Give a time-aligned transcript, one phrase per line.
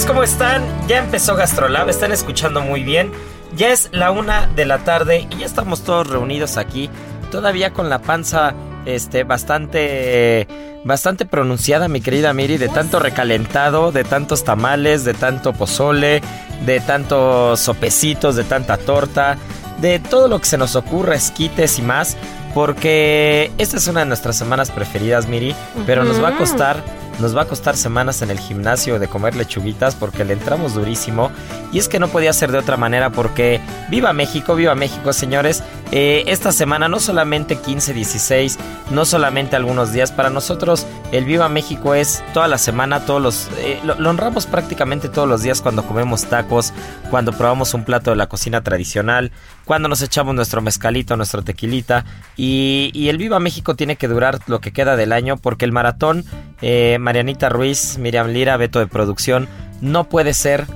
[0.00, 0.62] amigos, ¿cómo están?
[0.88, 3.12] Ya empezó Gastrolab, están escuchando muy bien.
[3.56, 6.88] Ya es la una de la tarde y ya estamos todos reunidos aquí,
[7.30, 8.54] todavía con la panza
[8.86, 10.46] este, bastante,
[10.84, 16.22] bastante pronunciada, mi querida Miri, de tanto recalentado, de tantos tamales, de tanto pozole,
[16.64, 19.36] de tantos sopecitos, de tanta torta,
[19.80, 22.16] de todo lo que se nos ocurra, esquites y más,
[22.54, 25.54] porque esta es una de nuestras semanas preferidas, Miri,
[25.84, 26.82] pero nos va a costar
[27.20, 31.30] nos va a costar semanas en el gimnasio de comer lechuguitas porque le entramos durísimo.
[31.72, 35.62] Y es que no podía ser de otra manera porque viva México, viva México, señores.
[35.92, 38.58] Eh, esta semana no solamente 15, 16,
[38.90, 40.12] no solamente algunos días.
[40.12, 43.48] Para nosotros el Viva México es toda la semana, todos los...
[43.58, 46.72] eh, lo, honramos prácticamente todos los días cuando comemos tacos,
[47.10, 49.32] cuando probamos un plato de la cocina tradicional,
[49.64, 52.04] cuando nos echamos nuestro mezcalito, nuestro tequilita.
[52.36, 55.72] Y, y el Viva México tiene que durar lo que queda del año porque el
[55.72, 56.24] maratón,
[56.62, 59.48] eh, Marianita Ruiz, Miriam Lira, Beto de Producción,
[59.80, 60.66] no puede ser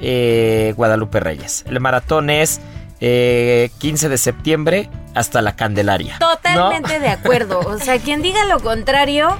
[0.00, 1.64] eh, Guadalupe Reyes.
[1.68, 2.60] El maratón es
[3.00, 6.16] eh, 15 de septiembre hasta la Candelaria.
[6.20, 6.30] ¿no?
[6.36, 7.60] Totalmente de acuerdo.
[7.60, 9.36] O sea, quien diga lo contrario,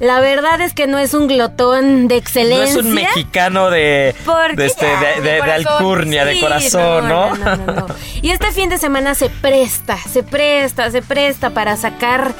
[0.00, 2.64] la verdad es que no es un glotón de No excelencia.
[2.64, 4.14] es un mexicano de,
[4.56, 5.72] de, este, ya, de, de- de corazón.
[5.72, 7.36] alcurnia, de corazón, ¿no?
[7.36, 7.86] No, no, no, no.
[8.20, 12.34] Y este fin de semana se presta, se presta, se presta para sacar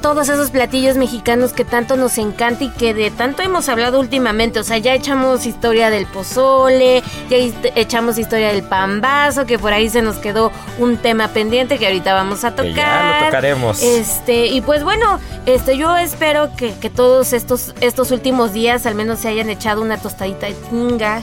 [0.00, 4.58] todos esos platillos mexicanos que tanto nos encanta y que de tanto hemos hablado últimamente.
[4.60, 7.36] O sea, ya echamos historia del pozole, ya
[7.76, 12.14] echamos historia del pambazo, que por ahí se nos quedó un tema pendiente que ahorita
[12.14, 12.74] vamos a tocar.
[12.74, 13.82] ya lo tocaremos.
[13.82, 18.94] Este, y pues bueno, este, yo espero que, que todos estos, estos últimos días al
[18.94, 21.22] menos se hayan echado una tostadita de tinga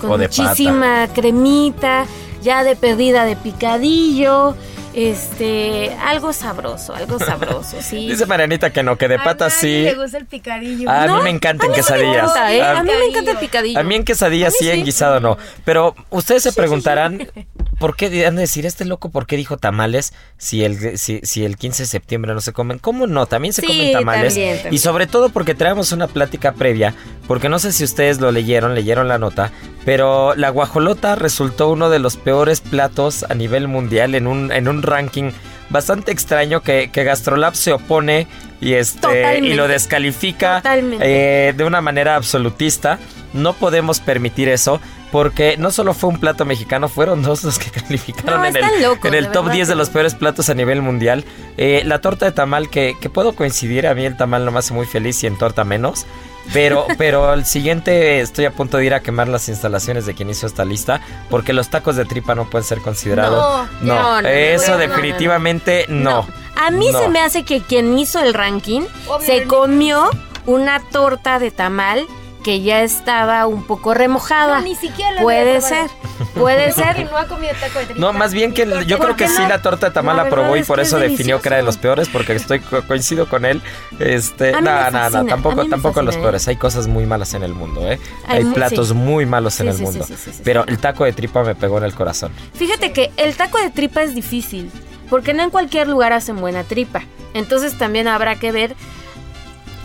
[0.00, 2.06] con de muchísima cremita,
[2.42, 4.54] ya de perdida de picadillo.
[4.98, 8.08] Este, algo sabroso, algo sabroso, sí.
[8.08, 9.82] Dice Marianita que no, que de patas sí.
[9.82, 10.90] le gusta el picadillo.
[10.90, 11.22] Ah, a mí ¿No?
[11.22, 12.24] me encantan A mí me quesadillas.
[12.24, 12.62] gusta, ¿eh?
[12.62, 13.78] A- A mí me encanta el picadillo.
[13.78, 15.38] A mí en quesadillas mí sí, en guisado no.
[15.64, 17.28] Pero ustedes se preguntarán,
[17.78, 21.44] ¿por qué han de decir este loco por qué dijo tamales si el, si, si
[21.44, 22.80] el 15 de septiembre no se comen?
[22.80, 23.26] ¿Cómo no?
[23.26, 24.34] También se Sí, comen tamales.
[24.34, 24.74] también, también.
[24.74, 26.92] Y sobre todo porque traemos una plática previa,
[27.28, 29.52] porque no sé si ustedes lo leyeron, leyeron la nota,
[29.84, 34.66] pero la guajolota resultó uno de los peores platos a nivel mundial en un, en
[34.68, 35.32] un ranking
[35.70, 38.26] bastante extraño que, que Gastrolab se opone
[38.60, 42.98] y este y lo descalifica eh, de una manera absolutista.
[43.34, 44.80] No podemos permitir eso
[45.12, 48.82] porque no solo fue un plato mexicano, fueron dos los que calificaron No, en el,
[48.82, 51.24] locos, en el top verdad 10 de los peores platos a nivel mundial.
[51.56, 54.58] Eh, la torta de tamal que, que puedo coincidir, a mí el tamal no me
[54.58, 56.06] hace muy feliz y en torta menos.
[56.52, 60.30] Pero, pero el siguiente estoy a punto de ir a quemar las instalaciones de quien
[60.30, 63.68] hizo esta lista porque los tacos de tripa no pueden ser considerados.
[63.82, 66.26] No, no, no, no, eso no, no, definitivamente no.
[66.56, 66.98] A mí No.
[67.00, 68.82] se me hace que quien hizo el ranking
[69.20, 70.10] se comió
[70.46, 72.06] una torta de tamal
[72.48, 74.60] que ya estaba un poco remojada.
[74.60, 75.90] No, ni siquiera la Puede había ser,
[76.34, 77.10] puede ser.
[77.10, 78.00] no ha comido taco de tripa.
[78.00, 80.24] No, más bien que el- yo ¿Por creo que sí la torta de tamal La
[80.24, 82.80] la probó y por eso es definió que era de los peores porque estoy co-
[82.86, 83.60] coincido con él.
[83.98, 86.20] Este, A mí me no, no, no, tampoco tampoco los ¿eh?
[86.20, 86.48] peores.
[86.48, 87.98] Hay cosas muy malas en el mundo, ¿eh?
[88.26, 88.94] Hay platos sí.
[88.94, 90.06] muy malos Sí, en el sí, mundo.
[90.06, 92.32] sí, sí, sí, Pero el taco de tripa me pegó en el corazón.
[92.54, 94.70] Fíjate que el taco de tripa es difícil,
[95.10, 97.02] porque no en cualquier lugar hacen buena tripa.
[97.34, 98.74] Entonces también habrá que ver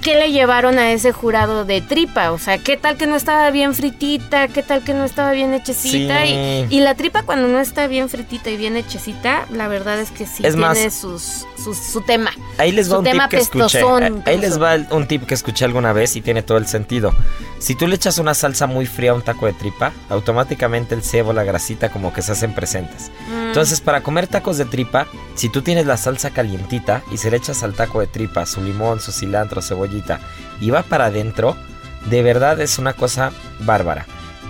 [0.04, 2.32] qué le llevaron a ese jurado de tripa.
[2.32, 5.54] O sea, qué tal que no estaba bien fritita, qué tal que no estaba bien
[5.54, 6.26] hechecita.
[6.26, 6.34] Sí.
[6.70, 10.12] Y, y la tripa cuando no está bien fritita y bien hechecita, la verdad es
[10.12, 12.32] que sí Es tiene sus- su tema.
[12.58, 13.82] Ahí les va Su un tema tip que escuché.
[14.26, 17.14] Ahí les va un tip que escuché alguna vez y tiene todo el sentido.
[17.60, 21.04] Si tú le echas una salsa muy fría a un taco de tripa, automáticamente el
[21.04, 23.12] cebo, la grasita como que se hacen presentes.
[23.30, 23.48] Mm.
[23.48, 27.38] Entonces, para comer tacos de tripa, si tú tienes la salsa calientita y se le
[27.38, 30.20] echas al taco de tripa su limón, su cilantro, cebollita
[30.60, 31.56] y va para adentro,
[32.10, 34.06] de verdad es una cosa bárbara.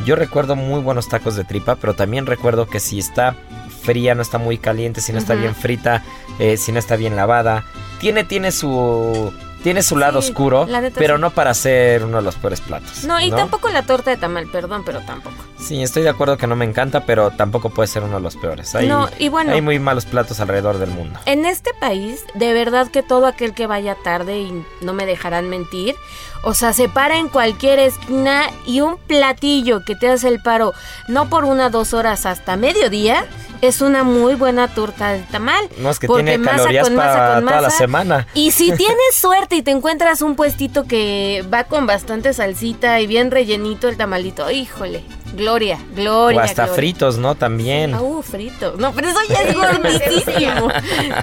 [0.06, 3.36] Yo recuerdo muy buenos tacos de tripa, pero también recuerdo que si está
[3.84, 6.04] fría, no está muy caliente, si no está bien frita,
[6.40, 7.64] eh, si no está bien lavada,
[8.00, 9.34] tiene, tiene su...
[9.64, 13.06] Tiene su lado Sí, oscuro, la pero no para ser uno de los peores platos.
[13.06, 15.38] No, y tampoco la torta de tamal, perdón, pero tampoco.
[15.58, 18.36] Sí, estoy de acuerdo que no me encanta, pero tampoco puede ser uno de los
[18.36, 18.76] peores.
[18.76, 19.54] Hay, No, y bueno.
[19.54, 21.18] hay muy malos platos alrededor del mundo.
[21.26, 25.48] En este país, de verdad que todo aquel que vaya tarde, y no me dejarán
[25.50, 25.96] mentir,
[26.44, 30.74] o sea, se para en cualquier esquina y un platillo que te hace el paro,
[31.08, 33.26] no por una dos horas hasta mediodía,
[33.64, 35.70] es una muy buena torta de tamal.
[35.78, 38.28] No es que Porque tiene masa calorías con masa para con toda la semana.
[38.34, 43.08] Y si tienes suerte y te encuentras un puestito que va con bastante salsita y
[43.08, 46.42] bien rellenito el tamalito, híjole, gloria, gloria.
[46.42, 46.76] O hasta gloria.
[46.76, 47.36] fritos, ¿no?
[47.36, 47.94] También.
[47.94, 48.76] Ah, uh, frito.
[48.78, 50.70] No, pero eso ya es gordísimo.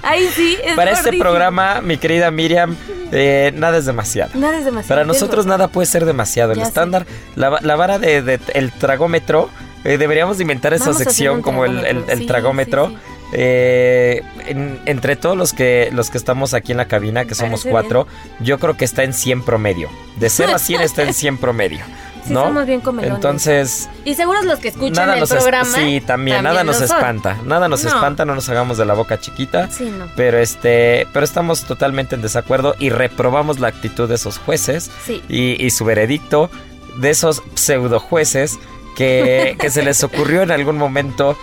[0.01, 2.75] Ahí sí, es Para este programa, mi querida Miriam,
[3.11, 4.31] eh, nada es demasiado.
[4.33, 4.89] Nada es demasiado.
[4.89, 6.53] Para nosotros nada puede ser demasiado.
[6.53, 7.05] El Ya estándar,
[7.35, 9.49] la vara de, de- el tragómetro,
[9.83, 12.11] eh, deberíamos de inventar esa Vamos sección como el, el- tragómetro.
[12.13, 12.87] el Sí, tragómetro.
[12.89, 13.01] sí, sí.
[13.33, 17.65] Eh, en- entre todos los que los que estamos aquí en la cabina, que somos
[17.65, 18.05] cuatro,
[18.41, 19.89] yo creo que está en 100 promedio.
[20.17, 21.79] De 0 a 100 está en 100 promedio.
[22.23, 22.43] Sí, ¿no?
[22.43, 23.15] somos bien comelones.
[23.15, 25.65] Entonces, Y seguros los que escuchan nada el nos es- programa.
[25.75, 26.85] sí, también, nada nos son.
[26.85, 27.37] espanta.
[27.45, 27.89] Nada nos No.
[27.89, 29.71] espanta, no nos hagamos de la boca chiquita.
[29.71, 30.05] Sí, no.
[30.15, 35.23] Pero este, pero estamos totalmente en desacuerdo y reprobamos la actitud de esos jueces Sí.
[35.29, 36.51] y, y su veredicto
[36.97, 38.59] de esos pseudo jueces
[38.95, 41.37] que, que se les ocurrió en algún momento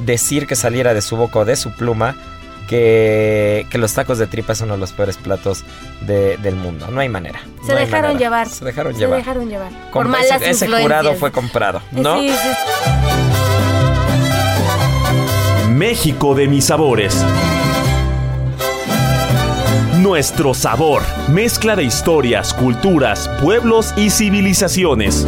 [0.00, 2.16] decir que saliera de su boca o de su pluma
[2.68, 5.64] que, que los tacos de tripa son uno de los peores platos
[6.00, 6.88] de- del mundo.
[6.90, 7.40] No hay manera.
[7.66, 8.18] Se no dejaron manera.
[8.18, 8.48] llevar.
[8.48, 9.18] Se dejaron Se llevar.
[9.18, 9.70] dejaron llevar.
[9.92, 12.18] Por malas ese, ese jurado fue comprado, ¿no?
[12.20, 12.48] Sí, sí,
[15.70, 17.24] México de mis sabores.
[19.98, 25.26] Nuestro sabor, mezcla de historias, culturas, pueblos y civilizaciones.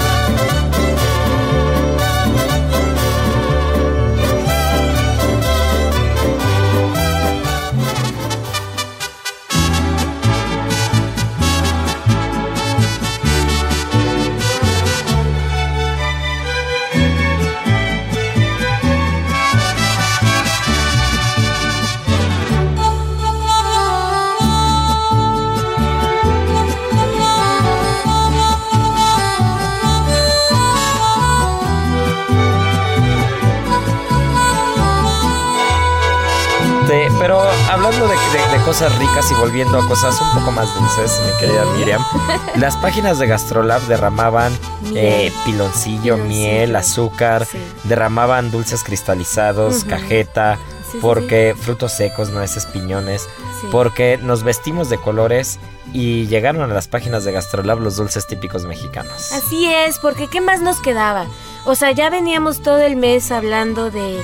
[37.76, 41.38] Hablando de, de- de cosas ricas y volviendo a cosas un poco más dulces, mi
[41.40, 42.02] querida Miriam,
[42.56, 44.56] las páginas de Gastrolab derramaban
[44.94, 46.16] eh, piloncillo, Piloncillo.
[46.26, 47.58] miel, azúcar, Sí.
[47.84, 53.28] derramaban dulces cristalizados, cajeta, Sí, sí, porque frutos secos, nueces, piñones,
[53.72, 55.58] porque nos vestimos de colores
[55.92, 59.32] y llegaron a las páginas de Gastrolab los dulces típicos mexicanos.
[59.32, 61.26] Así es, porque ¿qué más nos quedaba?
[61.64, 64.22] O sea, ya veníamos todo el mes hablando de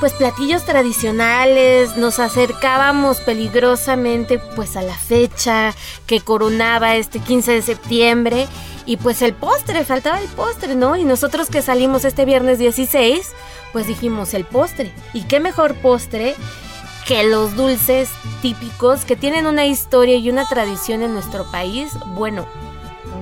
[0.00, 5.74] pues platillos tradicionales, nos acercábamos peligrosamente pues a la fecha
[6.06, 8.48] que coronaba este 15 de septiembre
[8.86, 10.96] y pues el postre, faltaba el postre, ¿no?
[10.96, 13.32] Y nosotros que salimos este viernes 16,
[13.72, 14.92] pues dijimos el postre.
[15.12, 16.34] ¿Y qué mejor postre
[17.06, 18.08] que los dulces
[18.42, 21.92] típicos que tienen una historia y una tradición en nuestro país?
[22.14, 22.46] Bueno,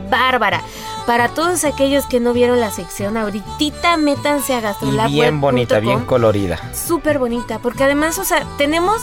[0.08, 0.62] bárbara.
[1.06, 5.12] Para todos aquellos que no vieron la sección, ahorita métanse a y gastrolab.com.
[5.12, 6.58] bien bonita, bien colorida.
[6.74, 9.00] Súper bonita, porque además, o sea, tenemos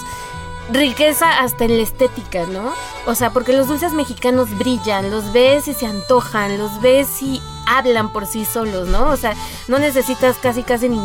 [0.71, 2.73] riqueza hasta en la estética, ¿no?
[3.05, 7.41] O sea, porque los dulces mexicanos brillan, los ves y se antojan, los ves y
[7.67, 9.09] hablan por sí solos, ¿no?
[9.09, 9.33] O sea,
[9.67, 10.99] no necesitas casi casi ni,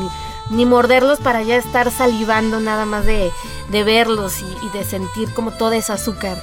[0.50, 3.30] ni morderlos para ya estar salivando nada más de,
[3.68, 6.42] de verlos y, y de sentir como todo ese azúcar.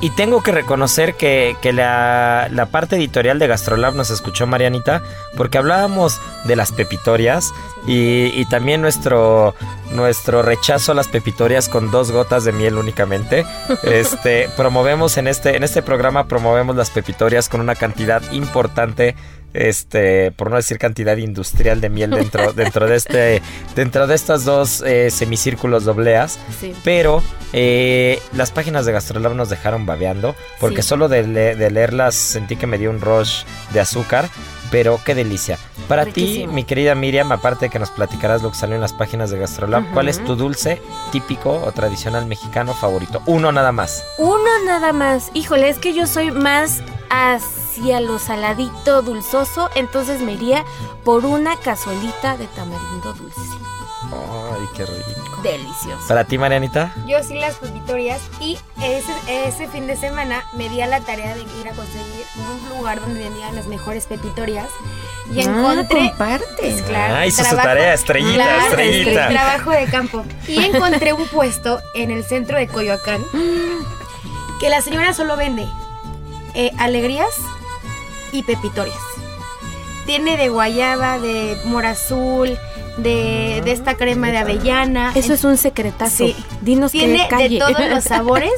[0.00, 5.02] Y tengo que reconocer que, que la, la parte editorial de Gastrolab nos escuchó Marianita,
[5.36, 7.52] porque hablábamos de las pepitorias
[7.86, 9.54] y, y también nuestro,
[9.92, 13.44] nuestro rechazo a las pepitorias con dos gotas de miel únicamente.
[13.82, 19.14] Este, promovemos en este, en este programa promovemos las pepitorias con una cantidad importante
[19.56, 23.42] este, por no decir cantidad industrial de miel dentro, dentro de este,
[23.74, 26.38] dentro de estas dos eh, semicírculos dobleas.
[26.60, 26.74] Sí.
[26.84, 27.22] Pero
[27.52, 30.88] eh, las páginas de Gastrolab nos dejaron babeando, porque Sí.
[30.88, 34.28] solo de, le- de leerlas sentí que me dio un rush de azúcar.
[34.70, 35.58] Pero qué delicia.
[35.88, 36.48] Para Riquísimo.
[36.48, 39.30] ti, mi querida Miriam, aparte de que nos platicarás lo que salió en las páginas
[39.30, 39.92] de Gastrolab.
[39.92, 40.82] ¿cuál es tu dulce
[41.12, 43.22] típico o tradicional mexicano favorito?
[43.26, 44.04] Uno nada más.
[44.18, 45.30] Uno nada más.
[45.34, 50.64] Híjole, es que yo soy más hacia lo saladito, dulzoso, entonces me iría
[51.04, 53.40] por una cazuelita de tamarindo dulce.
[54.12, 55.35] Ay, qué rico.
[55.52, 56.06] Delicioso.
[56.08, 56.92] Para ti, Marianita.
[57.06, 59.12] Yo sí las pepitorias y ese,
[59.46, 63.00] ese fin de semana me di a la tarea de ir a conseguir un lugar
[63.00, 64.68] donde vendían las mejores pepitorias
[65.32, 66.08] y encontré...
[66.10, 66.46] comparte.
[66.58, 69.28] Pues, claro, Ah, hizo su tarea, estrellita, Claro, estrellita.
[69.28, 70.24] Trabajo de campo.
[70.46, 73.22] Y encontré un puesto en el centro de Coyoacán
[74.60, 75.66] que la señora solo vende
[76.54, 77.34] eh, alegrías
[78.32, 78.96] y pepitorias.
[80.06, 82.56] Tiene de guayaba, de mora azul,
[82.96, 85.12] de, de esta crema de avellana.
[85.14, 86.26] Eso es un secretazo.
[86.26, 86.36] Sí.
[86.62, 87.48] Dinos que tiene calle.
[87.48, 88.52] de todos los sabores.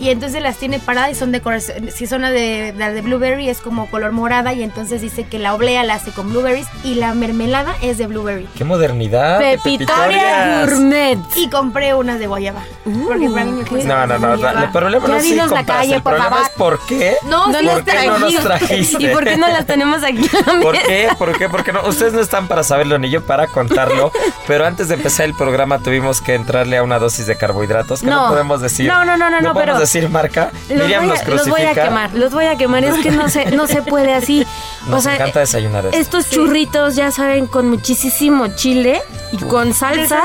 [0.00, 1.60] Y entonces las tiene paradas y son de color-
[1.94, 5.38] Si son las de, las de blueberry es como color morada y entonces dice que
[5.38, 8.48] la oblea la hace con blueberries y la mermelada es de blueberry.
[8.56, 9.38] ¡Qué modernidad!
[9.38, 10.64] de Pepitoria!
[10.66, 11.18] Gourmet.
[11.36, 12.62] Y compré unas de guayaba.
[12.84, 14.36] porque para mí me No, no, no.
[14.38, 14.64] guayaba.
[14.64, 17.16] El problema no es si la compraste, calle, el problema es por qué.
[17.26, 18.96] No, No ¿Por qué no nos trajiste?
[19.04, 20.28] ¿Y por qué no las tenemos aquí?
[20.46, 21.08] la ¿Por qué?
[21.18, 21.48] ¿Por qué?
[21.48, 24.12] Porque no, ustedes no están para saberlo ni yo para contarlo.
[24.46, 28.06] pero antes de empezar el programa tuvimos que entrarle a una dosis de carbohidratos que
[28.06, 28.28] no, No.
[28.30, 28.86] podemos decir.
[28.88, 30.50] No, no, no, no, no, pero- decir marca.
[30.68, 32.84] Los Miriam voy, nos a, los voy a quemar, los voy a quemar.
[32.84, 34.46] Es que no se, no se puede así.
[34.86, 35.98] Nos o sea, encanta desayunar esto.
[35.98, 40.22] estos churritos, ya saben, con muchísimo chile y con salsa.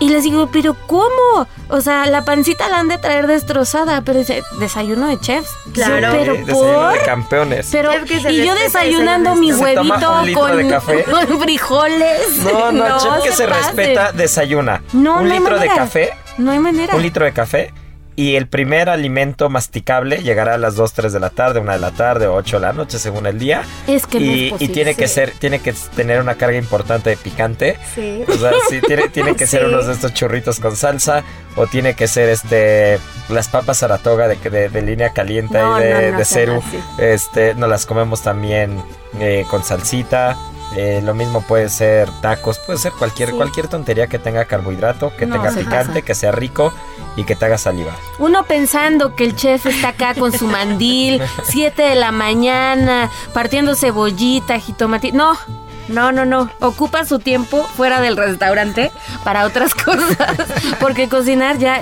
[0.00, 1.46] Y les digo, pero ¿cómo?
[1.68, 5.50] O sea, la pancita la han de traer destrozada, pero dice, desayuno de chefs.
[5.74, 6.08] Claro.
[6.12, 6.92] Pero desayuno por...
[6.92, 7.68] de campeones.
[7.72, 7.90] Pero,
[8.30, 11.04] y yo desayunando mi huevito con, de café.
[11.10, 12.38] con frijoles.
[12.44, 14.82] no, no, chef que se, respeta desayuna.
[14.92, 16.94] No, un no hay litro de café, No hay manera.
[16.94, 17.74] un litro de café.
[18.18, 21.78] Y el primer alimento masticable llegará a las 2, 3 de la tarde, 1 de
[21.78, 23.62] la tarde o 8 de la noche según el día.
[23.86, 24.74] Es que no y, es y posible.
[24.74, 27.78] tiene que ser, tiene que tener una carga importante de picante.
[27.94, 28.24] Sí.
[28.26, 31.22] O sea, sí, tiene, tiene que ser unos de estos churritos con salsa.
[31.54, 32.98] O tiene que ser este
[33.28, 36.62] las papas Saratoga de, de, de línea caliente No, y de, no, no de ceru.
[36.98, 38.82] Este, nos las comemos también
[39.20, 40.36] eh, con salsita.
[40.76, 43.36] Eh, lo mismo puede ser tacos, puede ser cualquier, Sí.
[43.36, 46.02] cualquier tontería que tenga carbohidrato, que No, tenga picante, pasa.
[46.02, 46.72] que sea rico
[47.16, 47.94] y que te haga salivar.
[48.18, 53.74] Uno pensando que el chef está acá con su mandil, 7 de la mañana, partiendo
[53.74, 55.12] cebollita, jitomate.
[55.12, 55.32] No,
[55.88, 56.50] no, no, no.
[56.60, 58.92] Ocupa su tiempo fuera del restaurante
[59.24, 60.18] para otras cosas.
[60.80, 61.80] Porque cocinar ya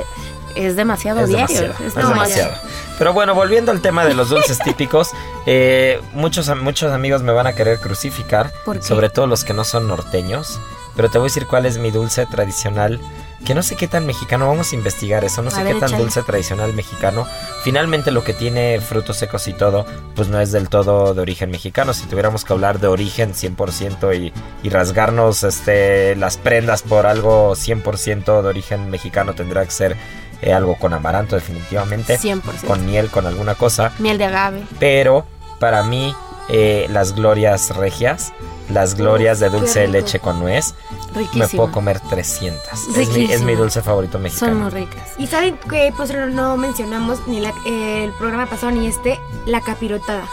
[0.55, 1.47] es demasiado Es diario.
[1.61, 2.52] demasiado, Es es demasiado.
[2.99, 5.11] Pero bueno, volviendo al tema de los dulces típicos,
[5.45, 9.87] eh, muchos, muchos amigos me van a querer crucificar, sobre todo los que no son
[9.87, 10.59] norteños.
[10.95, 13.00] Pero te voy a decir cuál es mi dulce tradicional,
[13.47, 15.99] que no sé qué tan mexicano, vamos a investigar eso, no sé qué tan échale.
[16.03, 17.26] dulce tradicional mexicano.
[17.62, 19.87] Finalmente lo que tiene frutos secos y todo,
[20.17, 21.95] pues no es del todo de origen mexicano.
[21.95, 24.33] Si tuviéramos que hablar de origen 100% y,
[24.65, 29.97] y rasgarnos este, las prendas por algo 100% de origen mexicano, tendrá que ser
[30.43, 32.19] eh, algo con amaranto definitivamente.
[32.19, 32.67] 100%.
[32.67, 33.93] Con miel, con alguna cosa.
[34.00, 34.65] Miel de agave.
[34.81, 35.25] Pero
[35.61, 36.15] para mí
[36.49, 38.33] eh, las glorias regias,
[38.71, 40.75] las glorias de dulce de leche con nuez,
[41.15, 41.49] me Riquísimo.
[41.62, 42.97] puedo comer 300.
[42.97, 44.53] Es mi, es mi dulce favorito mexicano.
[44.53, 45.11] Son muy ricas.
[45.19, 49.61] Y saben qué postre no mencionamos ni la- eh, el programa pasado ni este, la
[49.61, 50.25] capirotada.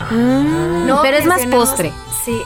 [0.00, 1.92] Ah, No pero es más postre.
[2.24, 2.40] Sí,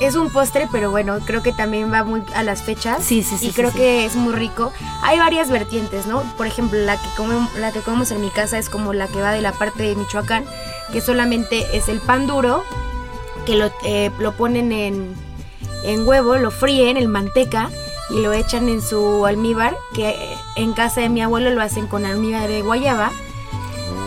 [0.00, 2.98] es un postre, pero bueno, creo que también va muy a las fechas.
[3.02, 3.76] Sí, sí, sí, Y sí, creo sí.
[3.78, 4.72] que es muy rico.
[5.02, 6.22] Hay varias vertientes, ¿no?
[6.36, 9.20] Por ejemplo, la que, comemos, la que comemos en mi casa es como la que
[9.20, 10.44] va de la parte de Michoacán,
[10.92, 12.62] que solamente es el pan duro,
[13.44, 15.14] que lo, eh, lo ponen en,
[15.84, 17.70] en huevo, lo fríen en manteca
[18.10, 20.14] y lo echan en su almíbar, que
[20.56, 23.10] en casa de mi abuelo lo hacen con almíbar de guayaba.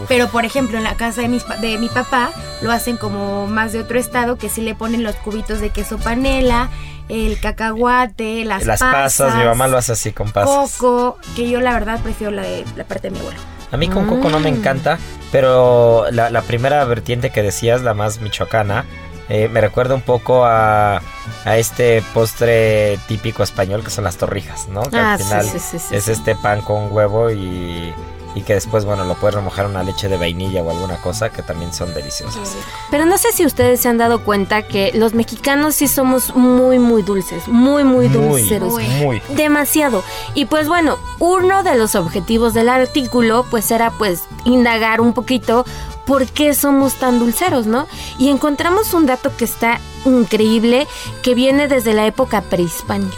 [0.08, 2.32] Pero por ejemplo en la casa de, mis de mi papá
[2.62, 6.00] lo hacen como más de otro estado que sí le ponen los cubitos de queso
[6.00, 6.70] panela,
[7.10, 10.78] el cacahuate, las, Las pasas, mi mamá lo hace así con pasas.
[10.78, 13.40] coco, que yo la verdad prefiero la de la parte de mi abuelo.
[13.72, 14.56] A mí con coco no me Mm.
[14.56, 14.98] encanta,
[15.32, 18.86] pero la, la primera vertiente que decías, la más michoacana,
[19.30, 21.02] eh, me recuerda un poco a,
[21.46, 24.82] a este postre típico español que son las torrijas, ¿no?
[24.84, 27.94] Que Ah, al sí, final sí, sí, sí, es este pan con huevo y,
[28.36, 31.42] y que después, bueno, lo puedes remojar una leche de vainilla o alguna cosa que
[31.42, 32.56] también son deliciosas.
[32.92, 36.78] Pero no sé si ustedes se han dado cuenta que los mexicanos sí somos muy,
[36.80, 38.74] muy dulces, muy, muy Muy, dulceros.
[39.02, 39.22] muy.
[39.30, 40.04] Demasiado.
[40.36, 45.66] Y pues bueno, uno de los objetivos del artículo pues era pues indagar un poquito
[46.06, 47.88] por qué somos tan dulceros, ¿no?
[48.18, 50.88] Y encontramos un dato que está increíble
[51.24, 53.18] que viene desde la época prehispánica.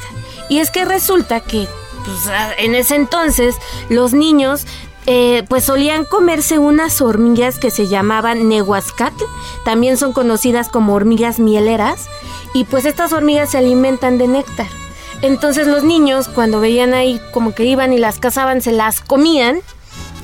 [0.50, 1.68] Y es que resulta que
[2.06, 2.18] pues,
[2.58, 3.56] en ese entonces
[3.90, 4.66] los niños
[5.06, 9.24] eh, pues solían comerse unas hormigas que se llamaban nehuascatl,
[9.66, 12.08] también son conocidas como hormigas mieleras,
[12.54, 14.68] y pues estas hormigas se alimentan de néctar.
[15.22, 19.60] Entonces los niños cuando veían ahí como que iban y las cazaban, se las comían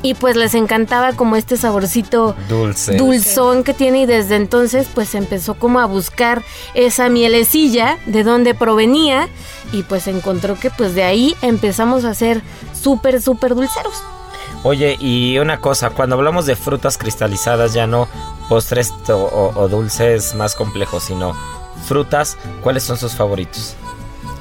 [0.01, 2.97] y pues les encantaba como este saborcito Dulce.
[2.97, 6.43] dulzón que tiene y desde entonces pues empezó como a buscar
[6.75, 9.27] esa mielecilla de dónde provenía
[9.71, 12.41] y pues encontró que pues de ahí empezamos a ser
[12.79, 13.93] súper súper dulceros.
[14.63, 18.07] Oye, y una cosa, cuando hablamos de frutas cristalizadas, ya no
[18.49, 21.33] postres o, dulces más complejos, sino
[21.85, 23.75] frutas, ¿cuáles son sus favoritos?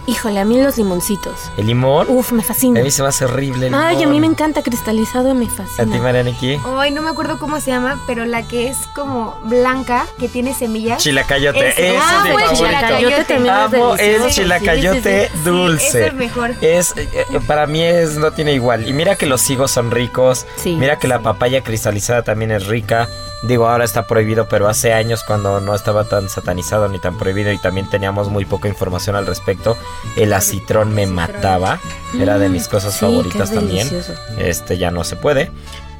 [0.06, 1.50] Híjole, a mí los limoncitos.
[1.56, 2.06] ¿El limón?
[2.08, 2.80] Uf, me A fascina.
[2.80, 5.54] mí se me hace horrible el Ay, a mí me encanta cristalizado, me ¿A ti,
[5.56, 5.98] fascina.
[6.00, 6.60] Marianiki?
[6.78, 10.54] Ay, no me acuerdo cómo se llama, pero la que es como blanca, que tiene
[10.54, 11.02] semillas.
[11.02, 11.68] Chilacayote.
[11.70, 11.88] Ese.
[11.88, 14.26] Ese Ah, es bueno, chilacayote también es Amo delicioso.
[14.26, 15.86] el chilacayote Sí, dulce.
[15.88, 16.54] es el mejor.
[16.60, 17.08] Es, eh,
[17.46, 18.86] para mí es, no tiene igual.
[18.88, 20.46] Y mira que los higos son ricos.
[20.56, 20.76] Sí.
[20.76, 23.08] Mira que la papaya cristalizada también es rica.
[23.42, 27.52] Digo, ahora está prohibido, pero hace años cuando no estaba tan satanizado ni tan prohibido
[27.52, 29.76] y también teníamos muy poca información al respecto,
[30.16, 31.78] el acitrón me mataba.
[32.18, 33.88] Era de mis cosas Sí, favoritas también.
[33.90, 34.18] delicioso.
[34.38, 35.50] Este ya no se puede.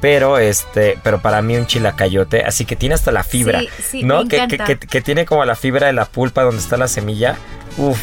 [0.01, 4.03] Pero este, pero para mí un chilacayote, así que tiene hasta la fibra, Sí, sí,
[4.03, 4.23] ¿no?
[4.23, 6.87] me que, que, que- que tiene como la fibra de la pulpa donde está la
[6.87, 7.35] semilla.
[7.77, 7.99] Uf,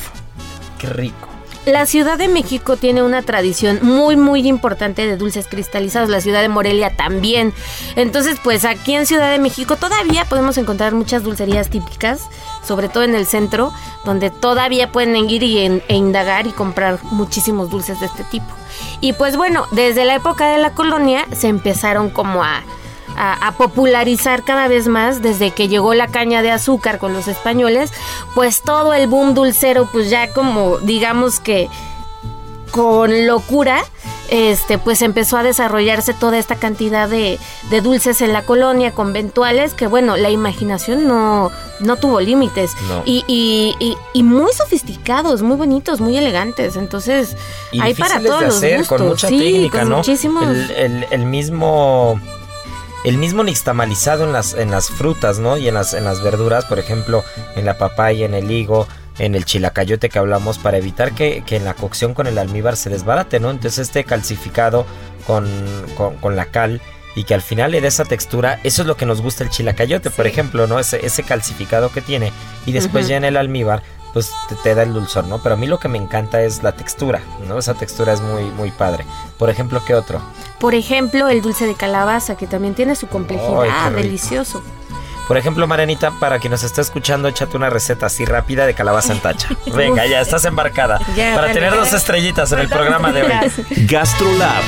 [0.79, 1.29] qué rico.
[1.67, 6.43] La Ciudad de México tiene una tradición muy muy importante de dulces cristalizados, la ciudad
[6.43, 7.55] de Morelia también.
[7.97, 12.29] Entonces, pues aquí en Ciudad de México todavía podemos encontrar muchas dulcerías típicas,
[12.63, 13.73] sobre todo en el centro,
[14.05, 18.53] donde todavía pueden ir y e indagar y comprar muchísimos dulces de este tipo.
[19.01, 22.63] Y pues bueno, desde la época de la colonia se empezaron como a
[23.17, 27.29] a, a popularizar cada vez más desde que llegó la caña de azúcar con los
[27.29, 27.93] españoles,
[28.35, 31.69] pues todo el boom dulcero, pues ya como digamos que
[32.71, 33.85] con locura,
[34.31, 37.39] este, pues empezó a desarrollarse toda esta cantidad de,
[37.71, 42.73] de dulces en la colonia, conventuales, que bueno, la imaginación no, no tuvo límites.
[42.89, 43.03] No.
[43.05, 46.75] Y, y, y, y muy sofisticados, muy bonitos, muy elegantes.
[46.75, 47.37] Entonces,
[47.81, 48.99] hay para todos de los hacer, gustos.
[48.99, 49.97] con mucha sí, técnica, con ¿no?
[49.99, 50.43] muchísimos.
[50.45, 52.19] El, el- el mismo
[53.05, 55.57] el mismo nixtamalizado en las en las frutas, ¿no?
[55.57, 57.23] Y en las en las verduras, por ejemplo,
[57.55, 58.89] en la papaya, en el higo,
[59.19, 62.77] en el chilacayote que hablamos para evitar que, que en la cocción con el almíbar
[62.77, 63.51] se desbarate, ¿no?
[63.51, 64.87] Entonces este calcificado
[65.27, 65.47] con,
[65.97, 66.81] con, con la cal
[67.15, 69.51] y que al final le dé esa textura, eso es lo que nos gusta el
[69.51, 70.81] chilacayote, por ejemplo, ¿no?
[70.81, 72.33] Ese, ese calcificado que tiene
[72.67, 73.83] y después ya en el almíbar
[74.15, 75.43] pues te, te da el dulzor, ¿no?
[75.43, 77.59] Pero a mí lo que me encanta es la textura, ¿no?
[77.59, 79.05] Esa textura es muy, muy padre.
[79.37, 80.23] Por ejemplo, ¿qué otro?
[80.59, 84.01] Por ejemplo, el dulce de calabaza, que también tiene su complejidad, rico.
[84.01, 84.63] delicioso.
[85.27, 89.13] Por ejemplo, Marianita, para quien nos está escuchando, échate una receta así rápida de calabaza
[89.13, 89.49] en tacha.
[89.75, 91.01] Venga, ya estás embarcada.
[91.17, 93.33] Ya, para tener dos estrellitas en el programa de hoy.
[93.87, 94.63] GastroLab.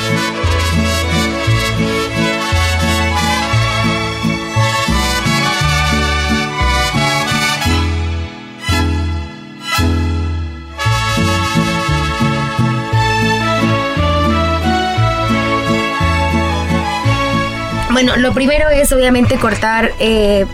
[17.96, 20.44] Bueno, lo primero es obviamente cortar eh,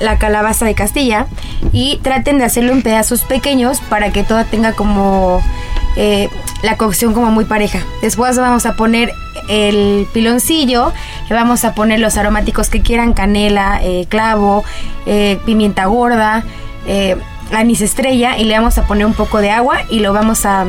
[0.00, 1.26] la calabaza de Castilla
[1.72, 5.40] y traten de hacerlo en pedazos pequeños para que todo tenga como
[5.96, 6.28] eh,
[6.60, 7.78] la cocción como muy pareja.
[8.02, 9.14] Después vamos a poner
[9.48, 10.92] el piloncillo,
[11.30, 14.62] le vamos a poner los aromáticos que quieran, canela, eh, clavo,
[15.46, 16.44] pimienta gorda,
[17.50, 20.66] anís estrella y le vamos a poner un poco de agua y lo vamos a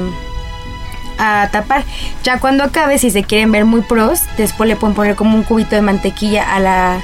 [1.22, 1.84] a tapar.
[2.24, 5.44] Ya cuando acabe, si se quieren ver muy pros, después le pueden poner como un
[5.44, 7.02] cubito de mantequilla a la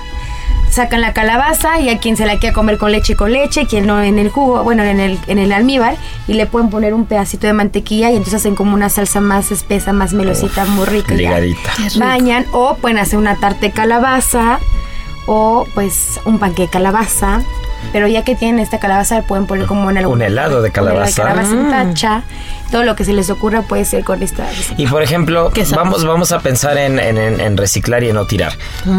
[0.70, 3.88] sacan la calabaza y a quien se la quiera comer con leche con leche, quien
[3.88, 5.96] no en el jugo, bueno, en el, en el almíbar
[6.28, 9.52] y le pueden poner un pedacito de mantequilla y entonces hacen como una salsa más
[9.52, 11.16] espesa, más melosita, muy rica.
[11.16, 11.72] Ligadita.
[11.98, 14.60] Bañan o pueden hacer una tarta de calabaza
[15.26, 17.42] o pues un panque de calabaza.
[17.94, 21.24] Pero ya que tienen esta calabaza, pueden poner como en algún Un helado de calabaza.
[21.24, 21.72] calabaza en Mm.
[21.72, 22.24] tacha.
[22.72, 24.76] Todo lo que se les ocurra puede ser con esta receta.
[24.82, 28.54] Y por ejemplo, vamos, vamos a pensar en, en- en- reciclar y en no tirar.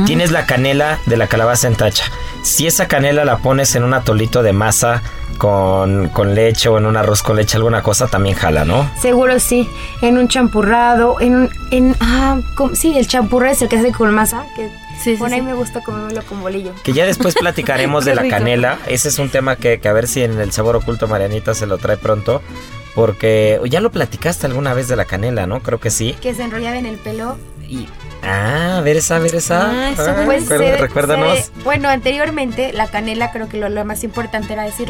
[0.07, 2.05] Tienes la canela de la calabaza en tacha.
[2.43, 5.03] si esa canela la pones en un atolito de masa
[5.37, 8.89] con, con leche o en un arroz con leche, alguna cosa, también jala, ¿no?
[9.03, 9.69] Seguro sí.
[10.03, 11.51] En un champurrado, en un.
[11.71, 12.39] En, ah,
[12.75, 14.45] sí, el champurrado es el que hace con masa.
[14.57, 14.69] Que
[15.03, 15.43] Sí, sí, bueno, a sí.
[15.43, 16.73] mí me gusta comérmelo con bolillo.
[16.83, 18.37] Que ya después platicaremos de la rico.
[18.37, 18.79] canela.
[18.89, 21.67] Ese es un tema que, que a ver si en el sabor oculto Marianita se
[21.67, 22.43] lo trae pronto.
[22.95, 25.61] Porque ya lo platicaste alguna vez de la canela, ¿no?
[25.61, 26.17] Creo que sí.
[26.21, 27.39] Que se enrollaba en el pelo.
[27.69, 27.87] Y,
[28.25, 29.71] ah, a ver esa, a ver esa.
[29.71, 30.23] Ah, esa Ah.
[30.25, 31.39] Pues recuérdanos.
[31.39, 34.87] se- bueno, anteriormente la canela creo que lo, lo más importante era de Sri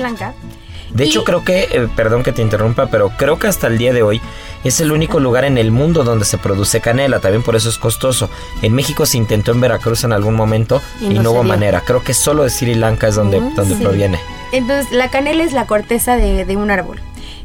[0.91, 3.93] De hecho, creo que, eh, perdón que te interrumpa, pero creo que hasta el día
[3.93, 4.21] de hoy
[4.65, 7.21] es el único lugar en el mundo donde se produce canela.
[7.21, 8.31] También por eso es costoso.
[8.63, 11.49] En México se intentó en Veracruz en algún momento y, Y no, no hubo dio.
[11.49, 11.83] manera.
[11.83, 13.83] Creo que solo de Sri Lanka es donde, Mm, donde sí.
[13.83, 14.19] proviene.
[14.53, 17.01] Entonces, la canela es la corteza de, de un árbol.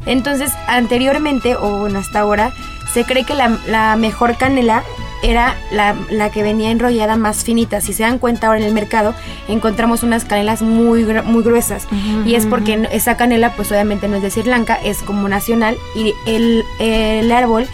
[0.06, 2.52] Entonces, anteriormente, o bueno, hasta ahora,
[2.92, 4.84] se cree que la, la mejor canela
[5.24, 7.80] era la, la que venía enrollada más finita.
[7.80, 9.14] Si se dan cuenta ahora en el mercado,
[9.48, 11.86] encontramos unas canelas muy, muy gruesas.
[12.26, 15.76] Y es porque esa canela, pues obviamente no es de Sri Lanka, es como nacional.
[15.96, 17.66] Y el, el árbol,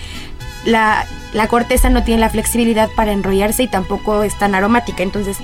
[0.65, 5.03] la, la corteza no tiene la flexibilidad para enrollarse y tampoco es tan aromática.
[5.03, 5.39] Entonces,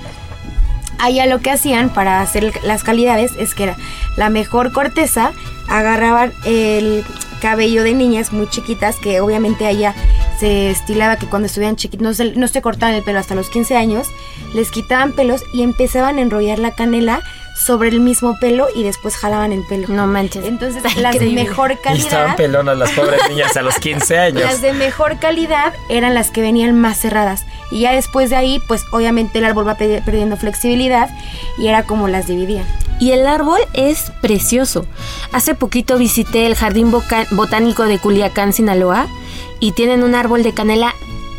[0.99, 3.75] allá lo que hacían para hacer las calidades es que era
[4.15, 5.33] la mejor corteza,
[5.67, 7.03] agarraban el
[7.41, 9.93] cabello de niñas muy chiquitas, que obviamente allá
[10.39, 13.49] se estilaba que cuando estuvieran chiquitos no se, no se cortaban el pelo hasta los
[13.49, 14.07] 15 años,
[14.53, 17.21] les quitaban pelos y empezaban a enrollar la canela
[17.65, 19.87] sobre el mismo pelo y después jalaban el pelo.
[19.89, 20.45] No manches.
[20.45, 24.19] Entonces, Está las de mejor Y estaban calidad, pelonas las pobres niñas a los 15
[24.19, 24.43] años.
[24.43, 27.45] las de mejor calidad eran las que venían más cerradas.
[27.71, 31.09] Y ya después de ahí, pues obviamente el árbol va pe- perdiendo flexibilidad
[31.57, 32.63] y era como las dividían.
[32.99, 34.85] Y el árbol es precioso.
[35.31, 39.07] Hace poquito visité el Jardín Boca- Botánico de Culiacán, Sinaloa,
[39.59, 40.93] y tienen un árbol de canela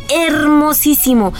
[0.09, 1.33] hermosísimo.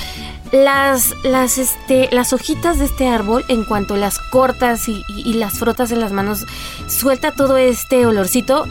[0.51, 5.33] Las, las, este, las hojitas de este árbol, en cuanto las cortas y, y- y
[5.33, 6.45] las frotas en las manos,
[6.87, 8.65] suelta todo este olorcito.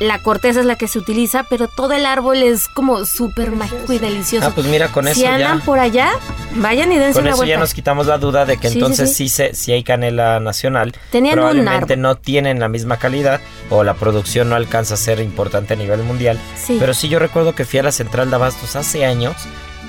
[0.00, 3.92] La corteza es la que se utiliza, pero todo el árbol es como súper mágico
[3.92, 4.46] y delicioso.
[4.48, 5.64] Ah, pues mira, con si eso andan ya.
[5.66, 6.10] por allá,
[6.56, 9.10] vayan y dense Con una eso ya nos quitamos la duda de que Sí, entonces
[9.14, 9.28] sí.
[9.28, 10.94] sí, se, sí hay canela nacional.
[11.10, 12.00] Tenían un Probablemente árbol.
[12.02, 16.02] no tienen la misma calidad o la producción no alcanza a ser importante a nivel
[16.02, 16.40] mundial.
[16.56, 16.78] Sí.
[16.80, 19.36] Pero sí yo recuerdo que fui a la central de abastos hace años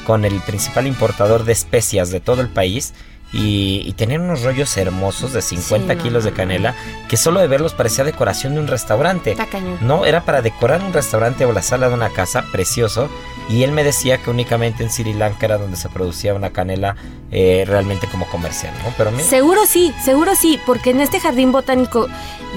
[0.06, 2.94] con el principal importador de especias de todo el país
[3.34, 6.76] y, y tenían unos rollos hermosos de 50 Sí, no, kilos de canela
[7.08, 9.36] que solo de verlos parecía decoración de un restaurante.
[9.82, 13.10] No, era para decorar un restaurante o la sala de una casa, precioso.
[13.50, 16.96] Y él me decía que únicamente en Sri Lanka era donde se producía una canela
[17.32, 18.94] eh, realmente como comercial, ¿no?
[18.98, 22.08] Pero mira, Seguro sí, seguro sí, porque en este jardín botánico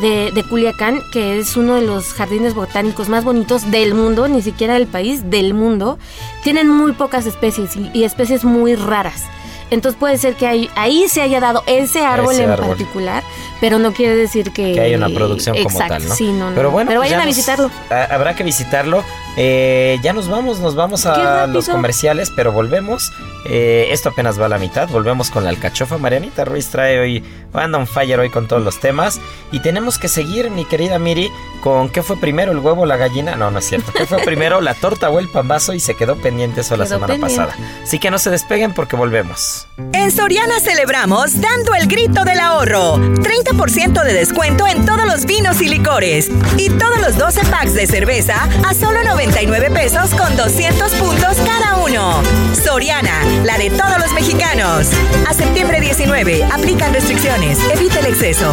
[0.00, 4.42] de, de Culiacán, que es uno de los jardines botánicos más bonitos del mundo, ni
[4.42, 5.98] siquiera del país, del mundo,
[6.44, 9.24] tienen muy pocas especies y, y especies muy raras.
[9.70, 12.68] Entonces puede ser que ahí, ahí se haya dado ese árbol Ese en árbol.
[12.68, 13.22] particular,
[13.60, 14.72] pero no quiere decir que...
[14.72, 16.14] que hay una producción como Exacto, tal, ¿no?
[16.14, 16.54] Sí, no, no.
[16.56, 17.70] Pero bueno, pues vayan ya a nos- visitarlo.
[17.90, 19.02] a- habrá que visitarlo.
[19.36, 23.12] Eh, ya nos vamos, nos vamos a los comerciales, pero volvemos.
[23.46, 24.88] Eh, esto apenas va a la mitad.
[24.88, 25.98] Volvemos con la alcachofa.
[25.98, 29.20] Marianita Ruiz trae hoy, anda on fire hoy con todos los temas.
[29.52, 31.30] Y tenemos que seguir, mi querida Miri,
[31.62, 33.36] con qué fue primero, el huevo o la gallina.
[33.36, 33.92] No, no es cierto.
[33.92, 35.74] ¿Qué fue primero, la torta o el pambazo?
[35.74, 37.36] Y se quedó pendiente eso la semana pendiente.
[37.36, 37.56] pasada.
[37.82, 39.66] Así que no se despeguen porque volvemos.
[39.92, 42.96] En Soriana celebramos dando el grito del ahorro.
[42.98, 46.30] 30% de descuento en todos los vinos y licores.
[46.56, 51.82] Y todos los 12 packs de cerveza a solo 99 pesos con 200 puntos cada
[51.82, 52.20] uno.
[52.62, 54.90] Soriana, la de todos los mexicanos.
[55.26, 57.58] A septiembre 19, aplican restricciones.
[57.72, 58.52] Evita el exceso.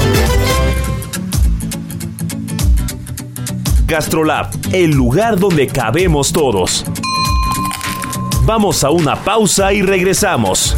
[3.86, 6.86] Gastrolab, el lugar donde cabemos todos.
[8.46, 10.78] Vamos a una pausa y regresamos.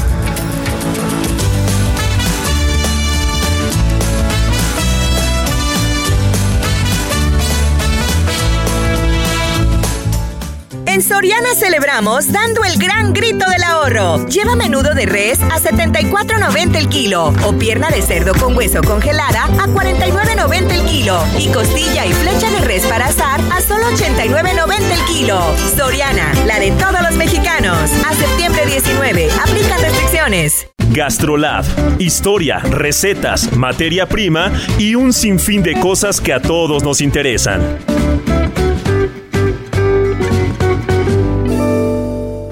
[10.91, 14.27] En Soriana celebramos dando el gran grito del ahorro.
[14.27, 19.45] Lleva menudo de res a 74.90 el kilo o pierna de cerdo con hueso congelada
[19.45, 24.91] a 49.90 el kilo y costilla y flecha de res para asar a solo 89.90
[24.91, 25.39] el kilo.
[25.77, 27.89] Soriana, la de todos los mexicanos.
[28.05, 30.67] A septiembre 19, aplican restricciones.
[30.89, 31.63] Gastrolab,
[32.01, 38.00] historia, recetas, materia prima y un sinfín de cosas que a todos nos interesan.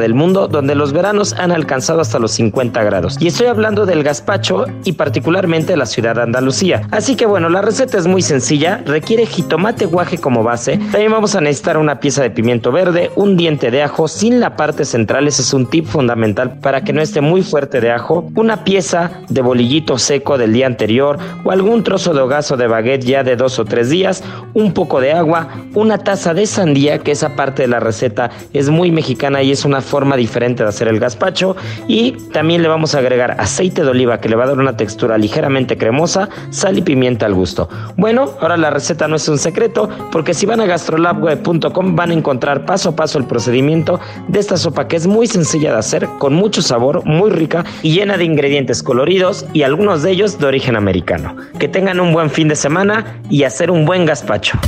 [0.00, 3.16] Del mundo donde los veranos han alcanzado hasta los 50 grados.
[3.20, 6.88] Y estoy hablando del gazpacho y particularmente la ciudad de Andalucía.
[6.90, 10.78] Así que bueno, la receta es muy sencilla, requiere jitomate guaje como base.
[10.90, 14.56] También vamos a necesitar una pieza de pimiento verde, un diente de ajo sin la
[14.56, 18.30] parte central, ese es un tip fundamental para que no esté muy fuerte de ajo,
[18.34, 23.04] una pieza de bolillito seco del día anterior o algún trozo de hogazo de baguette
[23.04, 24.22] ya de dos o tres días,
[24.54, 28.70] un poco de agua, una taza de sandía, que esa parte de la receta es
[28.70, 32.94] muy mexicana y es una forma diferente de hacer el gazpacho y también le vamos
[32.94, 36.78] a agregar aceite de oliva que le va a dar una textura ligeramente cremosa, sal
[36.78, 37.68] y pimienta al gusto.
[37.96, 42.14] Bueno, ahora la receta no es un secreto porque si van a gastrolabweb.com van a
[42.14, 46.08] encontrar paso a paso el procedimiento de esta sopa que es muy sencilla de hacer,
[46.18, 50.46] con mucho sabor, muy rica y llena de ingredientes coloridos y algunos de ellos de
[50.46, 51.36] origen americano.
[51.58, 54.58] Que tengan un buen fin de semana y hacer un buen gazpacho.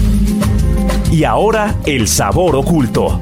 [1.11, 3.21] Y ahora el sabor oculto.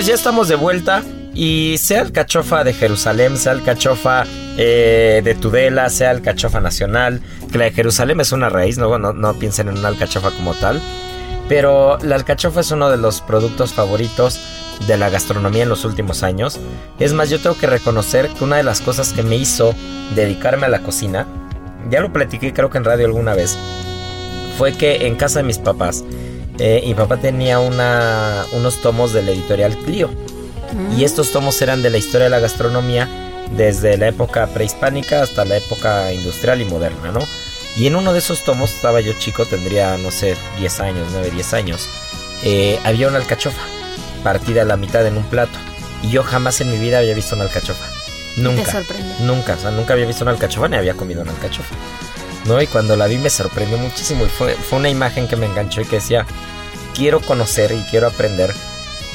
[0.00, 1.02] Pues ya estamos de vuelta.
[1.34, 4.24] Y sea el cachofa de Jerusalén, sea el cachofa
[4.56, 7.20] eh, de Tudela, sea el cachofa nacional,
[7.52, 10.80] que la de Jerusalén es una raíz, no, no, piensen en una alcachofa como tal.
[11.50, 14.40] Pero la alcachofa es uno de los productos favoritos
[14.86, 16.58] de la gastronomía en los últimos años.
[16.98, 19.74] Es más, yo tengo que reconocer que una de las cosas que me hizo
[20.14, 21.26] dedicarme a la cocina,
[21.90, 23.58] ya lo platiqué creo que en radio alguna vez,
[24.56, 26.04] fue que en casa de mis papás,
[26.60, 30.10] eh, mi papá tenía una, unos tomos de la editorial Clio.
[30.96, 33.08] Y estos tomos eran de la historia de la gastronomía
[33.56, 37.20] desde la época prehispánica hasta la época industrial y moderna, ¿no?
[37.76, 41.30] Y en uno de esos tomos, estaba yo chico, tendría, no sé, 10 años, 9,
[41.32, 41.88] 10 años,
[42.44, 43.62] eh, había una alcachofa
[44.22, 45.58] partida a la mitad en un plato.
[46.02, 47.86] Y yo jamás en mi vida había visto una alcachofa.
[48.36, 48.82] Nunca.
[49.20, 51.74] Nunca, o sea, nunca había visto una alcachofa ni había comido una alcachofa.
[52.46, 52.60] ¿No?
[52.60, 55.82] Y cuando la vi me sorprendió muchísimo y fue, fue una imagen que me enganchó
[55.82, 56.26] y que decía,
[56.94, 58.52] quiero conocer y quiero aprender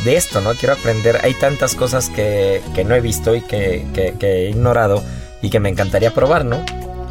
[0.04, 0.54] de esto, ¿no?
[0.54, 5.04] Quiero aprender, hay tantas cosas que, que no he visto y que, que, he ignorado
[5.42, 6.64] y que me encantaría probar, ¿no?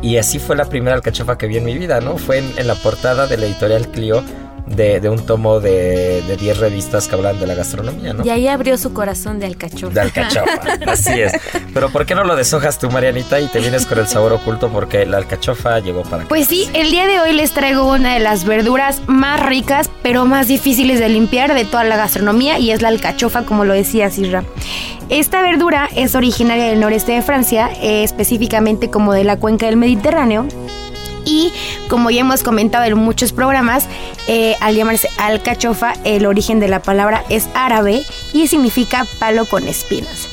[0.02, 2.18] Y así fue la primera alcachofa que vi en mi vida, ¿no?
[2.18, 4.22] Fue en, en la portada de la editorial Clio
[4.66, 8.24] de, un tomo de 10 revistas que hablan de la gastronomía, ¿no?
[8.24, 9.92] Y ahí abrió su corazón de alcachofa.
[9.92, 11.32] De alcachofa, así es.
[11.72, 14.70] Pero ¿por qué no lo deshojas tú, Marianita, y te vienes con el sabor oculto?
[14.70, 18.20] Porque la alcachofa llegó para Pues sí, el día de hoy les traigo una de
[18.20, 22.82] las verduras más ricas, pero más difíciles de limpiar de toda la gastronomía, y es
[22.82, 24.44] la alcachofa, como lo decía Sirra.
[25.10, 29.76] Esta verdura es originaria del noreste de Francia, eh, específicamente como de la cuenca del
[29.76, 30.46] Mediterráneo
[31.24, 31.52] y
[31.88, 33.88] como ya hemos comentado en muchos programas,
[34.28, 39.66] eh, al llamarse alcachofa, el origen de la palabra es árabe y significa palo con
[39.68, 40.28] espinas.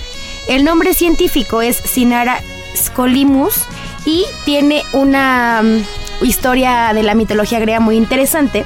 [0.48, 2.42] El nombre científico es Sinara
[2.76, 3.66] scolimus
[4.06, 8.66] y tiene una mm, historia de la mitología griega muy interesante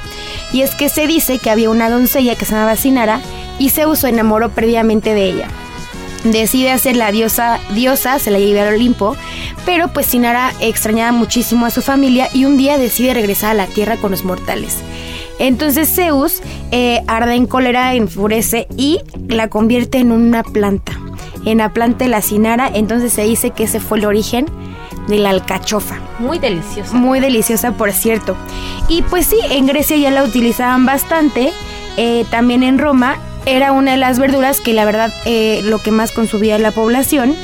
[0.52, 3.20] y es que se dice que había una doncella que se llamaba Sinara
[3.58, 5.48] y Zeus se enamoró previamente de ella
[6.32, 9.16] decide hacer la diosa, diosa, se la lleva al Olimpo,
[9.64, 13.66] pero pues Sinara extrañaba muchísimo a su familia y un día decide regresar a la
[13.66, 14.78] tierra con los mortales.
[15.38, 20.92] Entonces Zeus eh, arde en cólera, enfurece y la convierte en una planta.
[21.44, 24.46] En la planta de la Sinara, entonces se dice que ese fue el origen
[25.08, 26.00] de la alcachofa.
[26.18, 26.96] Muy deliciosa.
[26.96, 28.36] Muy deliciosa, por cierto.
[28.88, 31.52] Y pues sí, en Grecia ya la utilizaban bastante,
[31.96, 35.92] eh, también en Roma, era una de las verduras que la verdad eh, lo que
[35.92, 37.34] más consumía la población.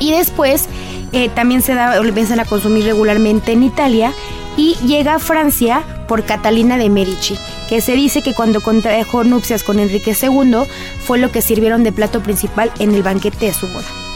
[0.00, 0.68] Y después
[1.12, 4.12] eh, también se da, empiezan a consumir regularmente en Italia
[4.56, 7.36] y llega a Francia por Catalina de Medici,
[7.68, 10.64] que se dice que cuando contrajo nupcias con Enrique II
[11.04, 14.07] fue lo que sirvieron de plato principal en el banquete de su boda.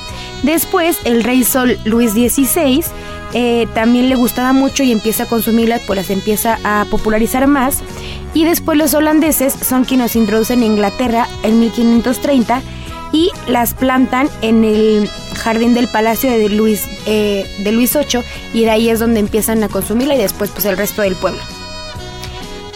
[0.43, 2.83] Después el rey Sol Luis XVI
[3.35, 7.83] eh, también le gustaba mucho y empieza a consumirlas, pues las empieza a popularizar más
[8.35, 12.63] Y después los holandeses son quienes introducen en Inglaterra en 1530
[13.13, 18.25] y las plantan en el jardín del palacio de Luis, eh, de Luis VIII
[18.55, 21.41] y de ahí es donde empiezan a consumirla y después pues el resto del pueblo.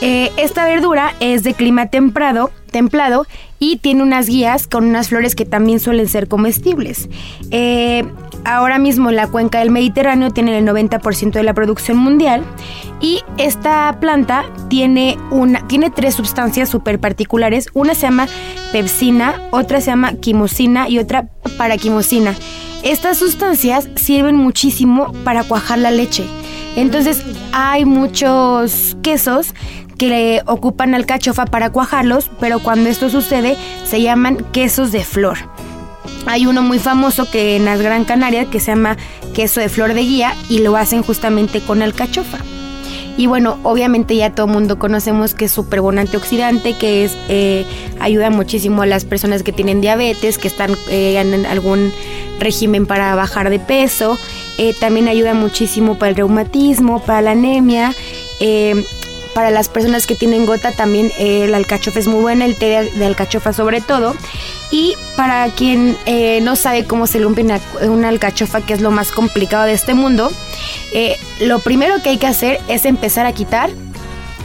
[0.03, 3.27] Eh, esta verdura es de clima templado, templado
[3.59, 7.09] y tiene unas guías con unas flores que también suelen ser comestibles.
[7.51, 8.05] Eh,
[8.45, 12.45] ahora mismo la cuenca del Mediterráneo tiene el 90% de la producción mundial
[13.01, 17.69] y esta planta tiene, una, tiene tres sustancias súper particulares.
[17.75, 18.29] Una se llama
[18.73, 22.35] pepsina, otra se llama quimosina y otra paraquimosina.
[22.83, 26.25] Estas sustancias sirven muchísimo para cuajar la leche.
[26.77, 29.55] Entonces hay muchos quesos
[29.99, 35.39] que le ocupan alcachofa para cuajarlos, pero cuando esto sucede se llaman quesos de flor.
[36.27, 38.97] Hay uno muy famoso que en las Gran Canaria que se llama
[39.35, 42.39] queso de flor de guía y lo hacen justamente con alcachofa.
[43.19, 47.17] Y bueno, obviamente ya todo el mundo conocemos que es súper buen antioxidante, que es
[47.29, 47.65] eh,
[47.99, 51.93] ayuda muchísimo a las personas que tienen diabetes, que están eh, en algún
[52.39, 54.19] régimen para bajar de peso.
[54.59, 57.95] Eh, también ayuda muchísimo para el reumatismo, para la anemia.
[59.37, 62.91] Para las personas que tienen gota también eh, el alcachofa es muy buena, el té
[62.91, 64.17] de, alcachofa sobre todo.
[64.71, 69.13] Y para quien eh, no sabe cómo se limpia una, alcachofa, que es lo más
[69.13, 70.33] complicado de este mundo,
[70.95, 73.69] eh, lo primero que hay que hacer es empezar a quitar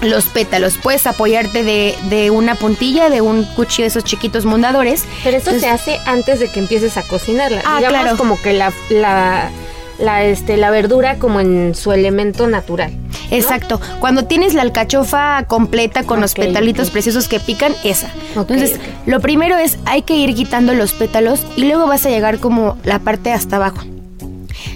[0.01, 0.77] los pétalos.
[0.77, 5.05] Puedes apoyarte de, una puntilla, de un cuchillo de esos chiquitos mondadores.
[5.23, 7.61] Pero eso se hace antes de que empieces a cocinarla.
[7.63, 8.17] Ah, claro.
[8.17, 9.51] como que la, la,
[9.99, 12.91] la, este, la verdura como en su elemento natural.
[13.31, 13.79] Exacto.
[13.99, 18.09] Cuando tienes la alcachofa completa con los petalitos preciosos que pican, esa.
[18.35, 22.39] Entonces, lo primero es hay que ir quitando los pétalos y luego vas a llegar
[22.39, 23.81] como la parte hasta abajo.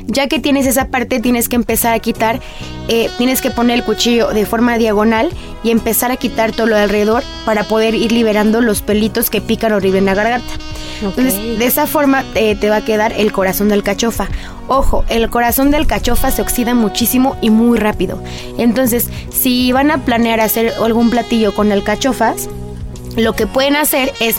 [0.07, 2.39] Ya que tienes esa parte, tienes que empezar a quitar,
[2.87, 5.31] eh, tienes que poner el cuchillo de forma diagonal
[5.63, 9.41] y empezar a quitar todo lo de alrededor para poder ir liberando los pelitos que
[9.41, 10.53] pican horrible en la garganta.
[11.01, 14.27] Entonces, de esa forma eh, te va a quedar el corazón del cachofa.
[14.67, 18.21] Ojo, el corazón del cachofa se oxida muchísimo y muy rápido.
[18.57, 22.47] Entonces, si van a planear hacer algún platillo con alcachofas,
[23.17, 24.37] lo que pueden hacer es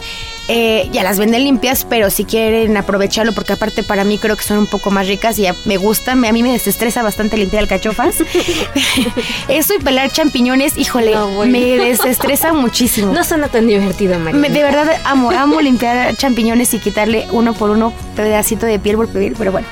[0.49, 4.45] eh, ya las venden limpias, pero si quieren aprovecharlo, porque aparte para mí creo que
[4.45, 8.17] son un poco más ricas y me gustan, a mí me desestresa bastante limpiar alcachofas.
[9.49, 11.15] Eso y pelar champiñones, híjole,
[11.47, 13.13] me desestresa muchísimo.
[13.13, 14.41] No suena tan divertido, María.
[14.41, 19.09] de verdad amo, amo limpiar champiñones y quitarle uno por uno pedacito de piel por
[19.09, 19.67] pedir, pero bueno,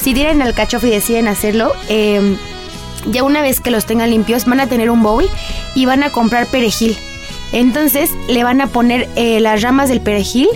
[0.00, 2.36] si tienen alcachofa y deciden hacerlo, eh,
[3.06, 5.28] ya una vez que los tengan limpios, van a tener un bowl
[5.74, 6.96] y van a comprar perejil.
[7.52, 10.48] Entonces le van a poner eh, las ramas del perejil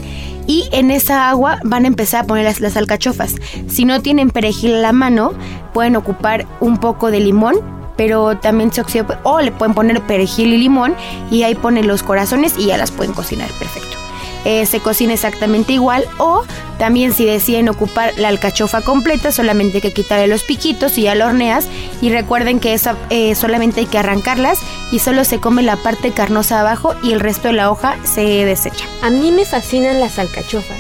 [0.46, 3.35] y en esa agua van a empezar a poner las, alcachofas.
[3.68, 5.32] Si no tienen perejil a la mano,
[5.72, 7.56] pueden ocupar un poco de limón,
[7.96, 10.94] pero también se oxida, o le pueden poner perejil y limón
[11.30, 14.06] y ahí ponen los corazones y ya las pueden cocinar perfecto.
[14.48, 16.44] Eh, se cocina exactamente igual o
[16.78, 21.16] también si deciden ocupar la alcachofa completa solamente hay que quitarle los piquitos y ya
[21.16, 21.66] la horneas
[22.00, 24.61] y recuerden que esa eh, solamente hay que arrancarlas
[24.92, 28.22] y solo se come la parte carnosa abajo y el resto de la hoja se
[28.44, 28.85] desecha.
[29.02, 30.78] A mí me fascinan las alcachofas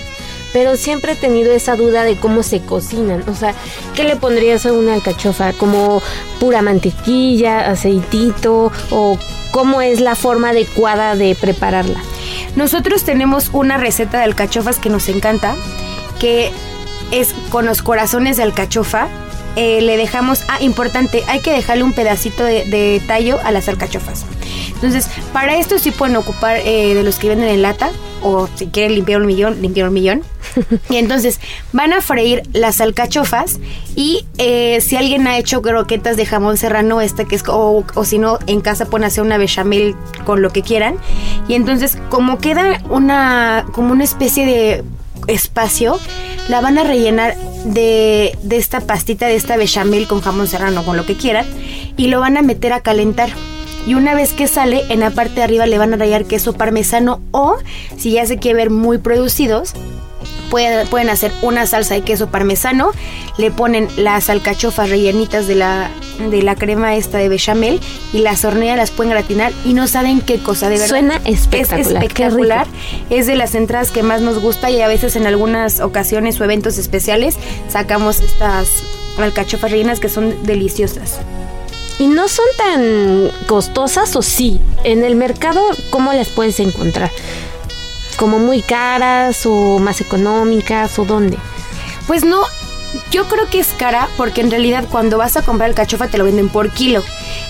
[0.52, 3.28] pero siempre he tenido esa duda de cómo se cocinan.
[3.28, 3.52] O sea,
[3.96, 5.52] ¿qué le pondrías a una alcachofa?
[5.54, 6.00] ¿Como
[6.38, 8.70] pura mantequilla, aceitito?
[8.90, 9.18] ¿O
[9.50, 12.00] cómo es la forma adecuada de prepararla?
[12.56, 15.54] Nosotros tenemos una receta de alcachofas que nos encanta,
[16.18, 16.50] que
[17.10, 19.08] es con los corazones de alcachofa.
[19.56, 24.24] Eh, le dejamos, ah, importante, hay que dejarle un pedacito de, tallo a las alcachofas.
[24.68, 27.90] Entonces, para esto sí pueden ocupar eh, de los que venden en lata,
[28.26, 30.22] o si quieren limpiar un millón, limpiar un millón.
[30.90, 31.40] y entonces
[31.72, 33.60] van a freír las alcachofas
[33.94, 38.18] y eh, si alguien ha hecho croquetas de jamón serrano, esta que es, o, si
[38.18, 40.96] no, en casa pueden hacer una bechamel con lo que quieran.
[41.46, 44.84] Y entonces, como queda una, como una especie de
[45.28, 45.98] espacio,
[46.48, 50.96] la van a rellenar de, de esta pastita, de esta bechamel con jamón serrano, con
[50.96, 51.46] lo que quieran,
[51.96, 53.30] y lo van a meter a calentar
[53.86, 56.52] y una vez que sale, en la parte de arriba le van a rayar queso
[56.52, 57.56] parmesano o,
[57.96, 59.74] si ya se quiere ver muy producidos,
[60.50, 62.92] Pueden, pueden, hacer una salsa de queso parmesano,
[63.36, 65.90] le ponen las alcachofas rellenitas de la,
[66.30, 67.80] de la crema esta de bechamel
[68.12, 70.88] y las hornean, las pueden gratinar y no saben qué cosa, de verdad.
[70.88, 71.80] Suena espectacular.
[71.80, 72.66] Es espectacular.
[73.10, 76.44] Es de las entradas que más nos gusta y a veces en algunas ocasiones o
[76.44, 77.36] eventos especiales
[77.68, 78.68] sacamos estas
[79.18, 81.18] alcachofas rellenas que son deliciosas.
[81.98, 84.60] ¿Y no son tan costosas o sí?
[84.84, 87.10] En el mercado, ¿cómo las puedes encontrar?
[88.16, 91.38] ¿Como muy caras o más económicas o dónde?
[92.06, 92.42] Pues no,
[93.10, 96.18] yo creo que es cara porque en realidad cuando vas a comprar el cachofa te
[96.18, 97.02] lo venden por kilo.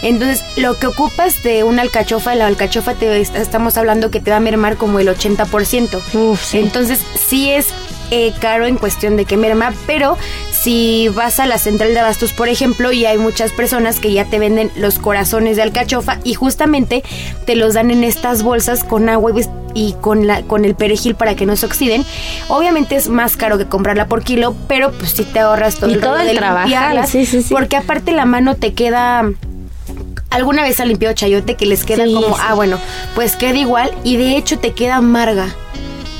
[0.02, 4.36] Entonces, lo que ocupas de una alcachofa, la alcachofa te estamos hablando que te va
[4.36, 6.00] a mermar como el 80%.
[6.14, 6.58] Uf, sí.
[6.58, 7.68] Entonces, sí es
[8.10, 10.16] eh, caro en cuestión de que merma, pero
[10.66, 14.24] si vas a la central de abastos, por ejemplo, y hay muchas personas que ya
[14.24, 17.04] te venden los corazones de alcachofa y justamente
[17.44, 19.44] te los dan en estas bolsas con agua y
[19.78, 22.04] y con la con el perejil para que no se oxiden.
[22.48, 25.92] Obviamente es más caro que comprarla por kilo, pero pues si te ahorras todo Y
[25.94, 27.54] el todo el limpiarlas, sí, sí, sí.
[27.54, 29.22] porque aparte la mano te queda
[30.30, 32.42] alguna vez ha limpiado chayote que les queda Sí, como, sí.
[32.44, 32.76] ah, bueno,
[33.14, 35.46] pues queda igual y de hecho te queda amarga.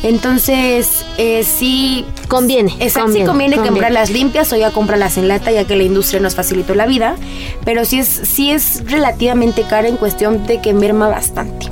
[0.03, 2.05] Entonces, eh, sí.
[2.29, 3.69] Conviene, Exacto, conviene, sí conviene conviene.
[3.69, 7.17] comprarlas limpias o ya comprarlas en lata, ya que la industria nos facilitó la vida.
[7.65, 11.69] Pero sí es, sí es relativamente cara en cuestión de que merma bastante.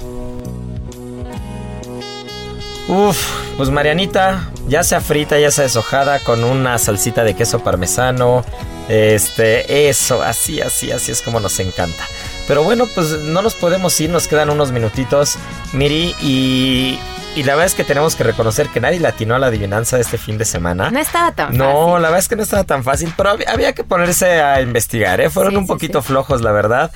[2.88, 3.16] Uf,
[3.56, 8.44] pues Marianita, ya sea frita, ya sea deshojada, con una salsita de queso parmesano.
[8.88, 12.04] Este, eso, así, así, así es como nos encanta.
[12.46, 15.36] Pero bueno, pues no nos podemos ir, nos quedan unos minutitos,
[15.72, 16.98] Miri, y,
[17.34, 20.02] y la verdad es que tenemos que reconocer que nadie latinó a la adivinanza de
[20.02, 20.90] este fin de semana.
[20.90, 21.92] No estaba tan No, fácil.
[21.92, 25.20] la verdad es que no estaba tan fácil, pero había, había que ponerse a investigar,
[25.20, 25.30] ¿eh?
[25.30, 26.90] Fueron Sí, un sí, poquito flojos, la verdad,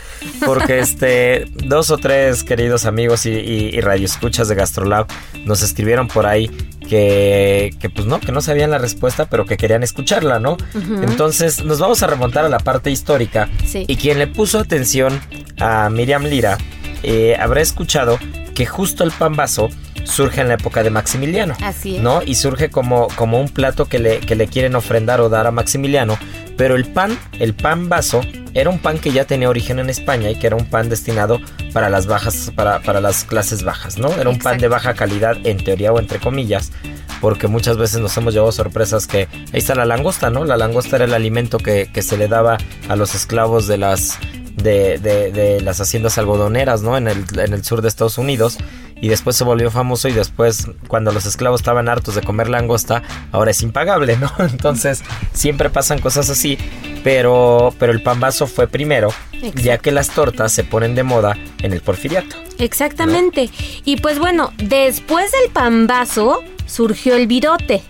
[0.44, 5.06] porque este, dos o tres queridos amigos y, y, y radioescuchas de Gastrolab
[5.44, 6.48] nos escribieron por ahí
[6.88, 10.56] que, que pues no, que no sabían la respuesta, pero que querían escucharla, ¿no?
[11.02, 13.84] Entonces nos vamos a remontar a la parte histórica Sí.
[13.86, 15.20] y quien le puso atención
[15.60, 16.56] a Miriam Lira
[17.02, 18.18] eh, habrá escuchado
[18.54, 19.68] que justo el pan vaso
[20.08, 21.54] surge en la época de Maximiliano.
[21.62, 22.02] Así es.
[22.02, 22.22] ¿no?
[22.24, 25.50] Y surge como, como un plato que le, que le quieren ofrendar o dar a
[25.50, 26.18] Maximiliano.
[26.56, 28.20] Pero el pan, el pan vaso,
[28.54, 31.40] era un pan que ya tenía origen en España y que era un pan destinado
[31.72, 34.10] para las bajas, para, para las clases bajas, ¿no?
[34.12, 36.72] Era un pan de baja calidad, en teoría o entre comillas.
[37.20, 40.44] Porque muchas veces nos hemos llevado sorpresas que ahí está la langosta, ¿no?
[40.44, 44.18] La langosta era el alimento que, que se le daba a los esclavos de las
[44.62, 46.96] de, de- de las haciendas algodoneras, ¿no?
[46.96, 48.58] En el, en el sur de Estados Unidos.
[49.00, 53.04] Y después se volvió famoso y después, cuando los esclavos estaban hartos de comer langosta,
[53.30, 54.32] ahora es impagable, ¿no?
[54.38, 55.02] Entonces,
[55.32, 56.58] siempre pasan cosas así.
[57.04, 59.10] Pero, pero el pambazo fue primero,
[59.54, 62.34] ya que las tortas se ponen de moda en el porfiriato.
[62.58, 63.50] Exactamente.
[63.84, 67.82] Y pues bueno, después del pambazo surgió el virote.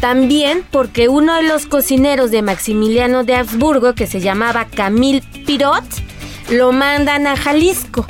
[0.00, 5.84] También porque uno de los cocineros de Maximiliano de Habsburgo, que se llamaba Camille Pirot,
[6.50, 8.06] lo mandan a Jalisco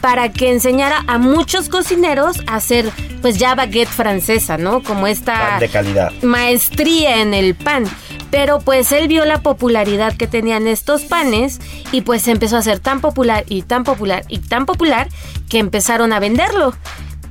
[0.00, 2.90] para que enseñara a muchos cocineros a hacer
[3.22, 4.82] pues ya baguette francesa, ¿no?
[4.82, 6.12] Como esta Pan de calidad.
[6.22, 7.84] maestría en el pan.
[8.30, 11.60] Pero pues él vio la popularidad que tenían estos panes
[11.92, 15.08] y pues empezó a ser tan popular y tan popular y tan popular
[15.48, 16.74] que empezaron a venderlo.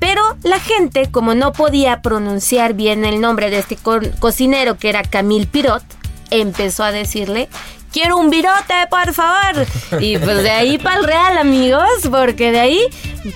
[0.05, 4.89] Pero la gente, como no podía pronunciar bien el nombre de este co- cocinero que
[4.89, 5.81] era Camille Pirot,
[6.29, 7.47] empezó a decirle,
[7.93, 9.65] quiero un virote, por favor.
[10.01, 12.81] Y pues de ahí para el real, amigos, porque de ahí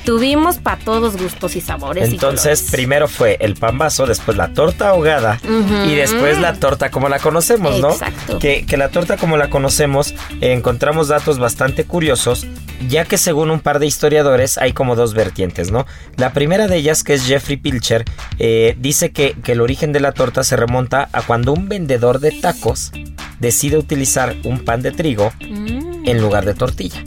[0.04, 2.10] tuvimos para todos gustos y sabores.
[2.10, 5.40] Entonces, primero fue el pan vaso, después la torta ahogada
[5.86, 7.92] y después la torta como la conocemos, ¿no?
[7.92, 8.40] Exacto.
[8.40, 12.48] Que, que la torta como la conocemos, eh, encontramos datos bastante curiosos,
[12.90, 15.86] ya que según un par de historiadores hay como dos vertientes, ¿no?
[16.16, 18.04] La primera de ellas, que es Jeffrey Pilcher,
[18.40, 22.20] eh, dice que, que el origen de la torta se remonta a cuando un vendedor
[22.20, 22.92] de tacos
[23.40, 27.04] decide utilizar un pan de trigo en lugar de tortilla.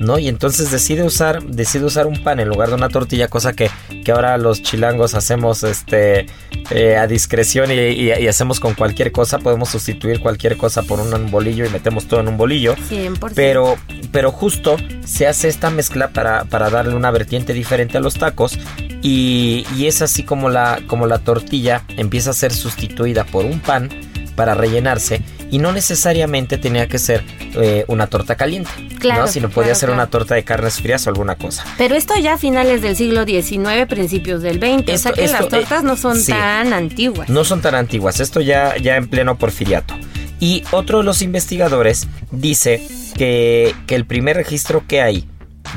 [0.00, 0.18] ¿no?
[0.18, 3.70] Y entonces decide usar, decide usar un pan en lugar de una tortilla, cosa que,
[4.04, 6.26] que ahora los chilangos hacemos este
[6.70, 9.38] eh, a discreción y, y- y hacemos con cualquier cosa.
[9.38, 12.74] Podemos sustituir cualquier cosa por un bolillo y metemos todo en un bolillo.
[12.90, 13.32] 100%.
[13.36, 13.76] Pero,
[14.10, 18.58] pero justo se hace esta mezcla para, para darle una vertiente diferente a los tacos.
[19.00, 23.60] Y, y es así como la, como la tortilla empieza a ser sustituida por un
[23.60, 23.90] pan
[24.34, 25.20] para rellenarse.
[25.54, 27.22] Y no necesariamente tenía que ser
[27.54, 28.68] eh, una torta caliente.
[28.98, 29.28] Claro, ¿no?
[29.28, 30.02] Sino podía claro, ser claro.
[30.02, 31.62] una torta de carnes frías o alguna cosa.
[31.78, 34.80] Pero esto ya a finales del siglo XIX, principios del XX.
[34.82, 36.32] o sea Esto- que esto, las tortas eh, no son sí.
[36.32, 37.28] tan antiguas.
[37.28, 39.94] No son tan antiguas, esto ya, ya en pleno porfiriato.
[40.40, 42.84] Y otro de los investigadores dice
[43.16, 45.28] que, que el primer registro que hay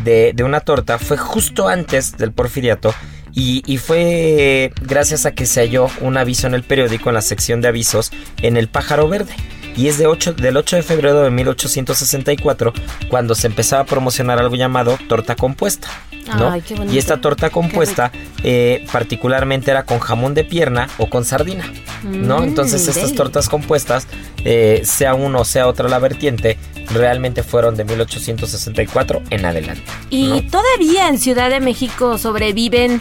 [0.03, 2.95] de, de una torta fue justo antes del porfiriato
[3.31, 7.21] y, y fue gracias a que se halló un aviso en el periódico en la
[7.21, 8.11] sección de avisos
[8.41, 9.33] en el pájaro verde.
[9.77, 12.73] Y es de 8, del 8 de febrero de 1864
[13.07, 15.87] cuando se empezaba a promocionar algo llamado torta compuesta.
[16.35, 16.51] ¿no?
[16.51, 18.11] Ay, qué y esta torta compuesta
[18.43, 21.71] eh, particularmente era con jamón de pierna o con sardina.
[22.03, 22.39] ¿no?
[22.39, 24.07] Mm, Entonces estas tortas compuestas,
[24.43, 26.57] eh, sea uno o sea otra la vertiente,
[26.91, 29.83] realmente fueron de 1864 en adelante.
[30.09, 30.43] Y ¿no?
[30.43, 32.99] todavía en Ciudad de México sobreviven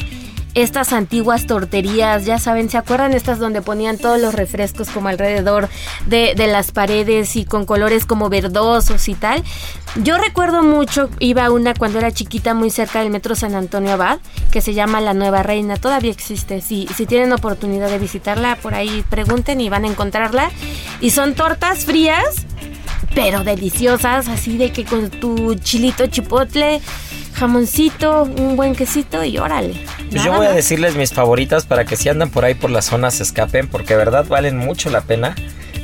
[0.57, 5.69] estas antiguas torterías, ya saben, ¿se acuerdan estas donde ponían todos los refrescos como alrededor
[6.07, 9.45] de, de las paredes y con colores como verdosos y tal?
[10.03, 13.93] Yo recuerdo mucho, iba a una cuando era chiquita muy cerca del metro San Antonio
[13.93, 14.19] Abad,
[14.51, 18.75] que se llama La Nueva Reina, todavía existe, si, si tienen oportunidad de visitarla, por
[18.75, 20.51] ahí pregunten y van a encontrarla.
[21.03, 22.47] Y son tortas frías
[23.15, 26.83] pero deliciosas, así de que con tu chilito chipotle,
[27.37, 29.75] jamoncito, un buen quesito y órale.
[30.11, 32.87] Pues yo voy a decirles mis favoritas para que si andan por ahí por las
[32.87, 35.35] zonas se escapen, porque de verdad valen mucho la pena.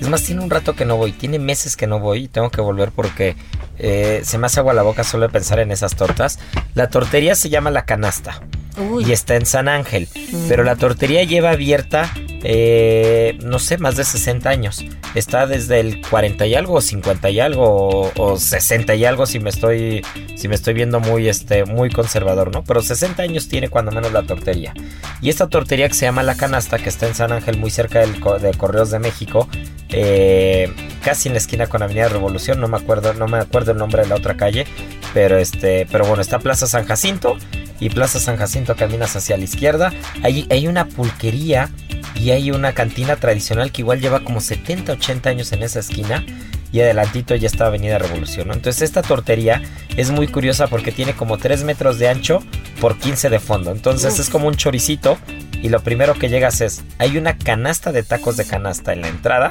[0.00, 2.50] Es más, tiene un rato que no voy, tiene meses que no voy y tengo
[2.50, 3.36] que volver porque
[3.78, 6.38] eh, se me hace agua la boca solo de pensar en esas tortas.
[6.74, 8.40] La tortería se llama La Canasta
[8.77, 9.05] Uy.
[9.07, 10.09] y está en San Ángel,
[10.49, 12.12] pero la tortería lleva abierta,
[12.43, 14.85] eh, no sé, más de 60 años.
[15.14, 19.27] Está desde el 40 y algo, o 50 y algo, o, o 60 y algo
[19.27, 20.05] si me estoy,
[20.37, 22.64] si me estoy viendo muy, este, muy conservador, ¿no?
[22.64, 24.73] Pero 60 años tiene cuando menos la tortería.
[25.20, 28.01] Y esta tortería que se llama La Canasta, que está en San Ángel, muy cerca
[28.01, 29.49] del, de Correos de México,
[29.91, 30.73] eh,
[31.05, 34.03] casi en la esquina con Avenida Revolución, no me acuerdo, no me acuerdo el nombre
[34.03, 34.66] de la otra calle,
[35.12, 37.37] pero este, pero bueno, está Plaza San Jacinto
[37.83, 39.93] y Plaza San Jacinto caminas hacia la izquierda.
[40.22, 41.68] Hay, hay una pulquería
[42.14, 46.24] y hay una cantina tradicional que igual lleva como 70, 80 años en esa esquina.
[46.70, 48.47] Y adelantito ya está Avenida Revolución.
[48.47, 48.55] ¿no?
[48.55, 49.62] Entonces esta tortería
[49.97, 52.39] es muy curiosa porque tiene como 3 metros de ancho
[52.80, 53.72] por 15 de fondo.
[53.72, 55.18] Entonces es como un choricito.
[55.61, 59.09] Y lo primero que llegas es, hay una canasta de tacos de canasta en la
[59.09, 59.51] entrada.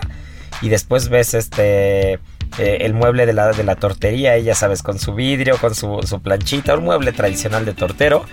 [0.61, 2.19] Y después ves este...
[2.57, 6.01] eh, el mueble de la, de la tortería, ya sabes, con su vidrio, con su,
[6.03, 8.25] su planchita, un mueble tradicional de tortero.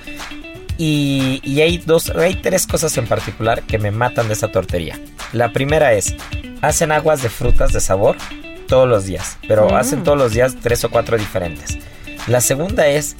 [0.77, 4.99] Y, y hay dos, hay tres cosas en particular que me matan de esa tortería.
[5.33, 6.15] La primera es,
[6.63, 8.17] hacen aguas de frutas de sabor
[8.69, 11.79] todos los días, pero hacen todos los días tres o cuatro diferentes.
[12.29, 13.17] La segunda es,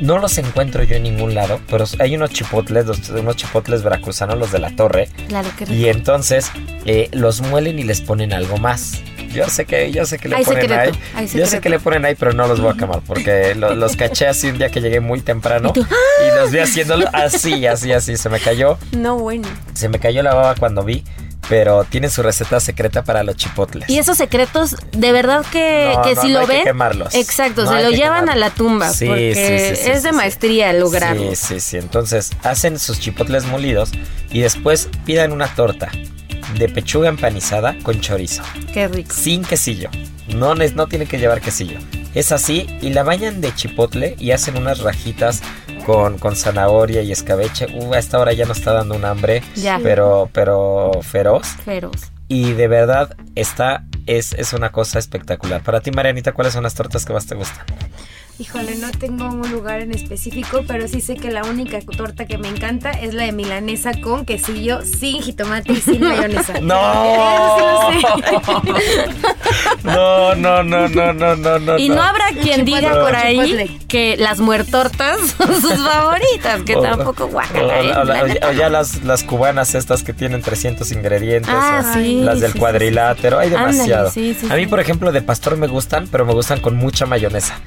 [0.00, 4.38] no los encuentro yo en ningún lado, pero hay unos chipotles, los- unos chipotles veracruzanos,
[4.38, 5.76] los de la torre, Claro que rico.
[5.76, 6.50] y entonces
[6.84, 9.00] eh, los muelen y les ponen algo más.
[9.32, 11.26] Yo sé que, yo sé que le Hay ponen secreto, ahí.
[11.28, 13.96] Yo sé que le ponen ahí, pero no los voy a quemar porque lo- los
[13.96, 17.64] caché así un día que llegué muy temprano Y tú, y los vi haciéndolo así,
[17.66, 18.18] así, así.
[18.18, 19.48] Se me cayó, No, bueno.
[19.72, 21.02] se me cayó la baba cuando vi,
[21.48, 23.88] pero tienen su receta secreta para los chipotles.
[23.88, 26.64] Y esos secretos, de verdad que, No, que no, si no lo hay que ven.
[26.64, 27.14] quemarlos.
[27.14, 28.34] Exacto, se lo llevan quemarlos.
[28.34, 28.92] a la tumba.
[28.92, 31.30] Sí, porque sí, es de maestría lograrlo.
[31.30, 31.76] Sí, sí, sí.
[31.78, 33.90] Entonces hacen sus chipotles molidos
[34.30, 35.90] y después pidan una torta
[36.58, 38.42] de pechuga empanizada con chorizo.
[38.72, 39.14] Qué rico.
[39.14, 39.90] sin quesillo.
[40.34, 41.78] No, no tiene que llevar quesillo.
[42.14, 45.40] Es así y la bañan de chipotle y hacen unas rajitas
[45.84, 47.66] con, con zanahoria y escabeche.
[47.74, 49.78] Uh, a esta hora ya nos está dando un hambre, Ya.
[49.82, 51.46] pero, pero feroz.
[51.64, 52.10] Feroz.
[52.28, 55.62] Y de verdad, esta es, es una cosa espectacular.
[55.62, 57.66] Para ti, Marianita, ¿cuáles son las tortas que más te gustan?
[58.38, 62.38] Híjole, no tengo un lugar en específico, pero sí sé que la única torta que
[62.38, 66.54] me encanta es la de milanesa con quesillo, sin jitomate y sin mayonesa.
[66.60, 67.90] ¡No!
[67.92, 69.08] Eso sí lo sé.
[69.84, 71.78] No, no, no, no, no, no, no.
[71.78, 73.78] Y no habrá quien chipotle, diga por ahí chipotle.
[73.86, 77.80] que las muertortas son sus favoritas, que O- tampoco o- guacala.
[77.80, 77.92] ¿eh?
[78.42, 81.52] o- o ya las, las cubanas estas que tienen 300 ingredientes.
[81.54, 83.38] Ah, o sí, Las del sí, sí, cuadrilátero.
[83.38, 84.10] Hay Ándale, demasiado.
[84.10, 87.06] sí, sí, a mí, por ejemplo, de pastor me gustan, pero me gustan con mucha
[87.06, 87.60] mayonesa.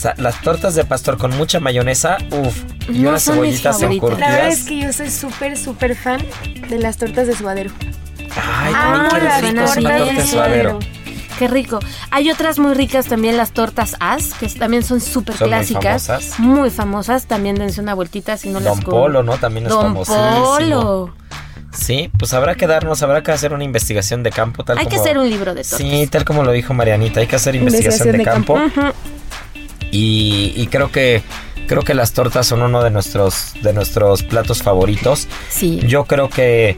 [0.00, 2.62] O sea, las tortas de pastor con mucha mayonesa, uff.
[2.88, 4.18] Y No unas son mis cebollitas favoritas.
[4.18, 4.68] La verdad es encurtidas.
[4.68, 6.22] que yo soy súper, súper fan
[6.70, 7.70] de las tortas de suadero.
[8.34, 10.78] Ay, Ah, qué las rico es una tortas torta de de suadero.
[11.38, 11.80] Qué rico.
[12.10, 16.06] Hay otras muy ricas también, las tortas As, que también son súper Son muy clásicas.
[16.06, 16.40] famosas.
[16.40, 17.26] Muy famosas.
[17.26, 19.36] También dense una vueltita si no Don las Polo, ¿no?
[19.36, 20.44] También es Don famosísimo.
[20.56, 21.14] Polo.
[21.74, 24.96] Sí, pues habrá que darnos, habrá que hacer una investigación de campo tal Hay que
[24.96, 25.78] hacer un libro de tortas.
[25.78, 28.94] Sí, tal como lo dijo Marianita, hay que hacer investigación, Investigación de de campo.
[29.90, 31.22] Y, y creo que
[31.66, 35.28] creo que las tortas son uno de nuestros de nuestros platos favoritos.
[35.48, 35.80] Sí.
[35.86, 36.76] Yo creo que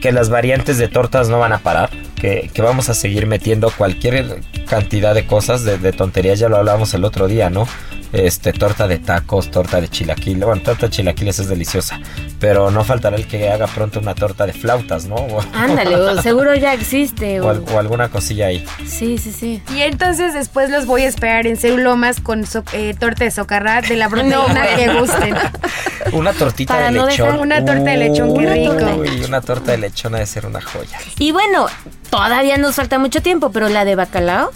[0.00, 3.70] que las variantes de tortas no van a parar, que, que vamos a seguir metiendo
[3.70, 7.66] cualquier cantidad de cosas, de, de tonterías, ya lo hablábamos el otro día, ¿no?
[8.12, 12.00] Este, torta de tacos, torta de chilaquiles, bueno, torta de chilaquiles es deliciosa,
[12.38, 15.16] pero no faltará el que haga pronto una torta de flautas, ¿no?
[15.54, 17.40] Ándale, o seguro ya existe.
[17.40, 18.64] o o- al- o alguna cosilla ahí.
[18.86, 19.62] Sí, sí, sí.
[19.74, 23.86] Y entonces después los voy a esperar en Ceulomas con so- eh, torta de socarrat
[23.86, 25.34] de la proteína que gusten.
[26.12, 27.26] Una tortita Para de no lechón.
[27.26, 28.96] dejar- Una torta de lechón, qué rico.
[29.00, 30.98] Uy, una torta de lechón ha de ser una joya.
[31.18, 31.66] Y bueno,
[32.08, 34.52] todavía nos falta mucho tiempo, pero la de bacalao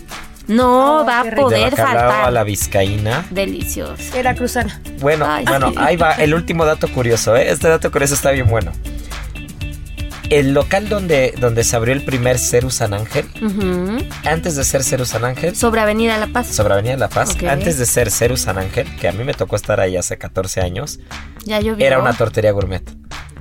[0.50, 2.24] no Oh, va a poder de faltar.
[2.26, 3.24] a la vizcaína.
[3.30, 4.02] Delicioso.
[4.12, 4.80] Veracruzana.
[5.00, 5.76] Bueno, Ay, bueno, sí.
[5.78, 7.50] ahí va el último dato curioso, ¿eh?
[7.50, 8.72] Este dato curioso está bien bueno.
[10.30, 13.26] el local donde, donde se abrió el primer Ceru San Ángel,
[14.24, 16.46] antes de ser Ceru San Ángel, Sobre Avenida La Paz.
[16.46, 19.56] sobre Avenida La Paz, antes de ser Ceru San Ángel, que a mí me tocó
[19.56, 21.00] estar ahí hace 14 años,
[21.44, 21.84] Ya llovió.
[21.84, 22.88] era una tortería gourmet.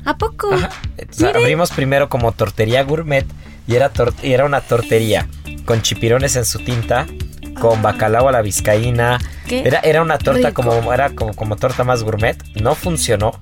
[0.04, 0.52] ¿A poco?
[0.52, 0.70] Ajá.
[0.98, 1.40] Entonces, Mire.
[1.40, 3.26] abrimos primero como tortería gourmet
[3.68, 5.28] y era, tor- y era una tortería
[5.70, 7.06] con chipirones en su tinta,
[7.62, 9.20] con bacalao a la vizcaína.
[9.48, 10.64] Qué Era, era una torta rico.
[10.64, 12.36] como, era como, como torta más gourmet.
[12.56, 13.40] No funcionó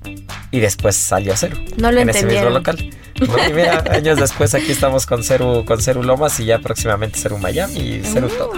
[0.50, 1.56] y después salió cero.
[1.78, 2.90] No lo en ese mismo local.
[3.26, 7.18] No, y mira, años después aquí estamos con Ceru, con Ceru Lomas y ya próximamente
[7.18, 8.52] Ceru Miami y Ceru todo.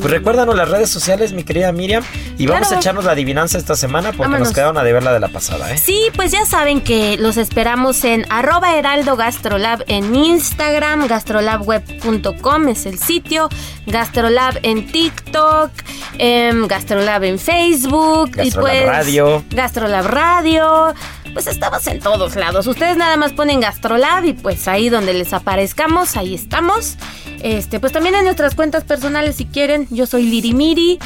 [0.00, 2.02] Pues recuérdanos las redes sociales, mi querida Miriam,
[2.38, 2.76] y vamos Claro.
[2.76, 4.48] a echarnos la adivinanza esta semana porque Vámonos.
[4.48, 5.78] nos quedaron a deber la de la pasada, ¿eh?
[5.78, 12.86] Sí, pues ya saben que los esperamos en arroba heraldo gastrolab en Instagram, gastrolabweb.com es
[12.86, 13.48] el sitio,
[13.86, 15.70] gastrolab en TikTok,
[16.18, 19.44] em, gastrolab en Facebook y pues Radio.
[19.50, 20.94] Gastrolab Radio.
[21.32, 22.66] Pues estamos en todos lados.
[22.66, 26.96] Ustedes nada más ponen Gastrolab y pues ahí donde les aparezcamos, ahí estamos.
[27.42, 29.86] Este, pues también en nuestras cuentas personales si quieren.
[29.90, 30.98] Yo soy Lirimiri,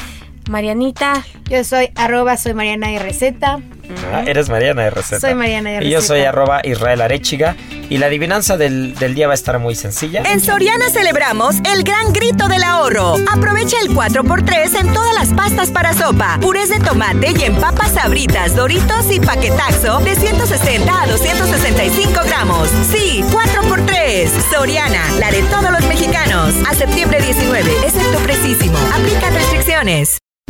[0.49, 1.23] Marianita.
[1.49, 3.59] Yo soy arroba, soy Mariana y Receta.
[4.13, 5.19] Ah, eres Mariana de Receta.
[5.21, 6.07] Soy Mariana de Y yo Receta.
[6.15, 7.55] soy arroba Israel Arechiga.
[7.87, 10.23] Y la adivinanza del, del día va a estar muy sencilla.
[10.25, 13.15] En Soriana celebramos el gran grito del ahorro.
[13.31, 17.91] Aprovecha el 4x3 en todas las pastas para sopa, purés de tomate y en papas
[17.91, 22.69] sabritas, doritos y paquetaxo de 160 a 265 gramos.
[22.91, 24.29] Sí, 4x3.
[24.51, 26.55] Soriana, la de todos los mexicanos.
[26.67, 28.77] A septiembre 19, excepto precisísimo.
[28.95, 30.17] Aplica restricciones.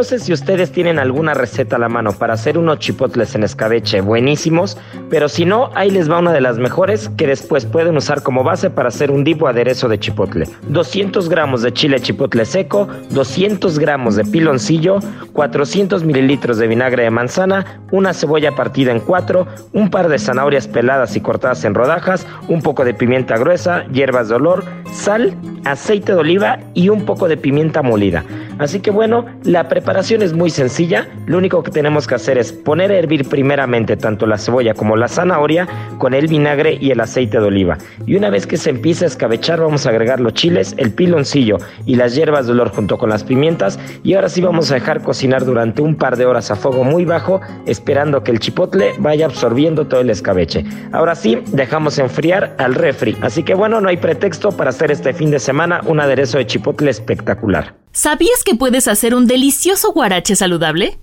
[0.00, 3.42] No sé si ustedes tienen alguna receta a la mano para hacer unos chipotles en
[3.42, 4.78] escabeche buenísimos,
[5.10, 8.42] pero si no, ahí les va una de las mejores que después pueden usar como
[8.42, 10.46] base para hacer un dip o aderezo de chipotle.
[10.68, 15.00] 200 gramos de chile chipotle seco, 200 gramos de piloncillo,
[15.34, 20.66] 400 mililitros de vinagre de manzana, una cebolla partida en cuatro, un par de zanahorias
[20.66, 25.36] peladas y cortadas en rodajas, un poco de pimienta gruesa, hierbas de olor, sal,
[25.66, 28.24] aceite de oliva y un poco de pimienta molida.
[28.60, 31.08] Así que bueno, la preparación es muy sencilla.
[31.24, 34.96] Lo único que tenemos que hacer es poner a hervir primeramente tanto la cebolla como
[34.96, 37.78] la zanahoria con el vinagre y el aceite de oliva.
[38.04, 41.56] Y una vez que se empiece a escabechar, vamos a agregar los chiles, el piloncillo
[41.86, 43.78] y las hierbas de olor junto con las pimientas.
[44.02, 47.06] Y ahora sí vamos a dejar cocinar durante un par de horas a fuego muy
[47.06, 50.66] bajo, esperando que el chipotle vaya absorbiendo todo el escabeche.
[50.92, 53.16] Ahora sí, dejamos enfriar al refri.
[53.22, 56.46] Así que bueno, no hay pretexto para hacer este fin de semana un aderezo de
[56.46, 57.80] chipotle espectacular.
[57.92, 60.98] ¿Sabías que puedes hacer un delicioso guarache saludable?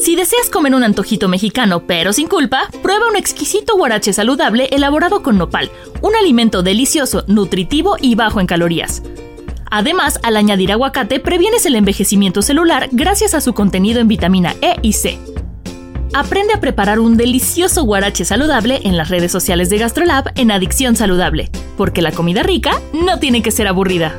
[0.00, 5.24] Si deseas comer un antojito mexicano pero sin culpa, prueba un exquisito guarache saludable elaborado
[5.24, 9.02] con nopal, un alimento delicioso, nutritivo y bajo en calorías.
[9.68, 14.76] Además, al añadir aguacate previenes el envejecimiento celular gracias a su contenido en vitamina E
[14.82, 15.18] y C.
[16.14, 20.96] Aprende a preparar un delicioso guarache saludable en las redes sociales de GastroLab en Adicción
[20.96, 24.14] Saludable, porque la comida rica no tiene que ser aburrida.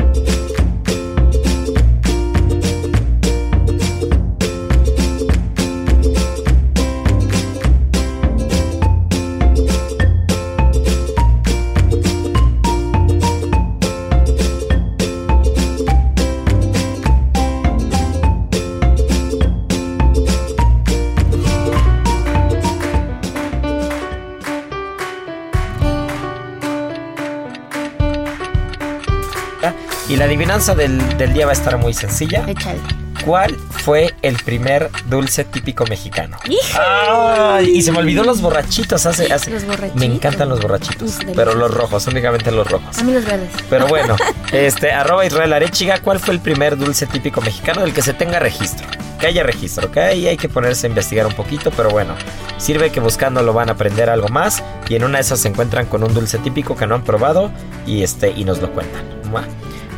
[30.09, 32.43] Y la adivinanza del, del día va a estar muy sencilla.
[32.47, 32.79] Échale.
[33.25, 36.37] ¿Cuál fue el primer dulce típico mexicano?
[36.79, 39.05] Ay, y se me olvidó los borrachitos.
[39.05, 39.99] Hace, hace- Los borrachitos.
[39.99, 42.97] Me encantan los borrachitos, pero los rojos, únicamente los rojos.
[42.97, 43.49] A mí los verdes.
[43.69, 44.15] Pero bueno,
[44.53, 48.39] este, arroba Israel Arechiga, ¿cuál fue el primer dulce típico mexicano del que se tenga
[48.39, 48.87] registro?
[49.19, 52.15] Que haya registro, que ahí hay que ponerse a investigar un poquito, pero bueno,
[52.57, 55.87] sirve que buscándolo van a aprender algo más y en una de esas se encuentran
[55.87, 57.51] con un dulce típico que no han probado
[57.85, 59.03] y este y nos lo cuentan.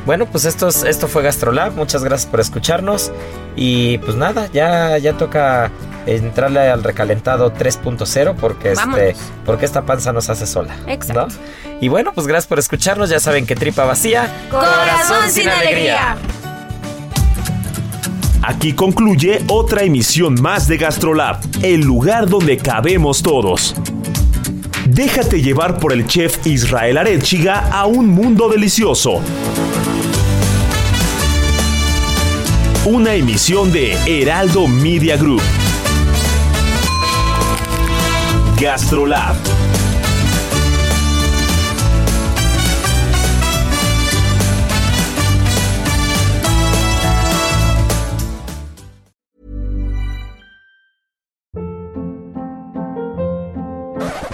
[0.06, 3.12] Bueno, pues esto, es- esto fue Gastrolab, muchas gracias por escucharnos
[3.56, 5.72] y pues nada, ya, ya toca
[6.08, 10.76] entrarle al recalentado 3.0 porque, este, porque esta panza nos hace sola.
[10.88, 11.28] Exacto.
[11.28, 11.78] ¿no?
[11.80, 16.18] Y bueno, pues gracias por escucharnos, ya saben que tripa vacía, Corazón sin alegría.
[18.43, 23.76] Aquí concluye otra emisión más de Gastrolab, el lugar donde cabemos todos.
[24.88, 29.22] Déjate llevar por el chef Israel Arechiga a un mundo delicioso
[32.86, 35.41] una emisión de Heraldo Media Group.
[38.59, 39.36] Gastrolab.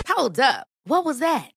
[0.07, 0.67] Hold up.
[0.85, 1.56] What was that?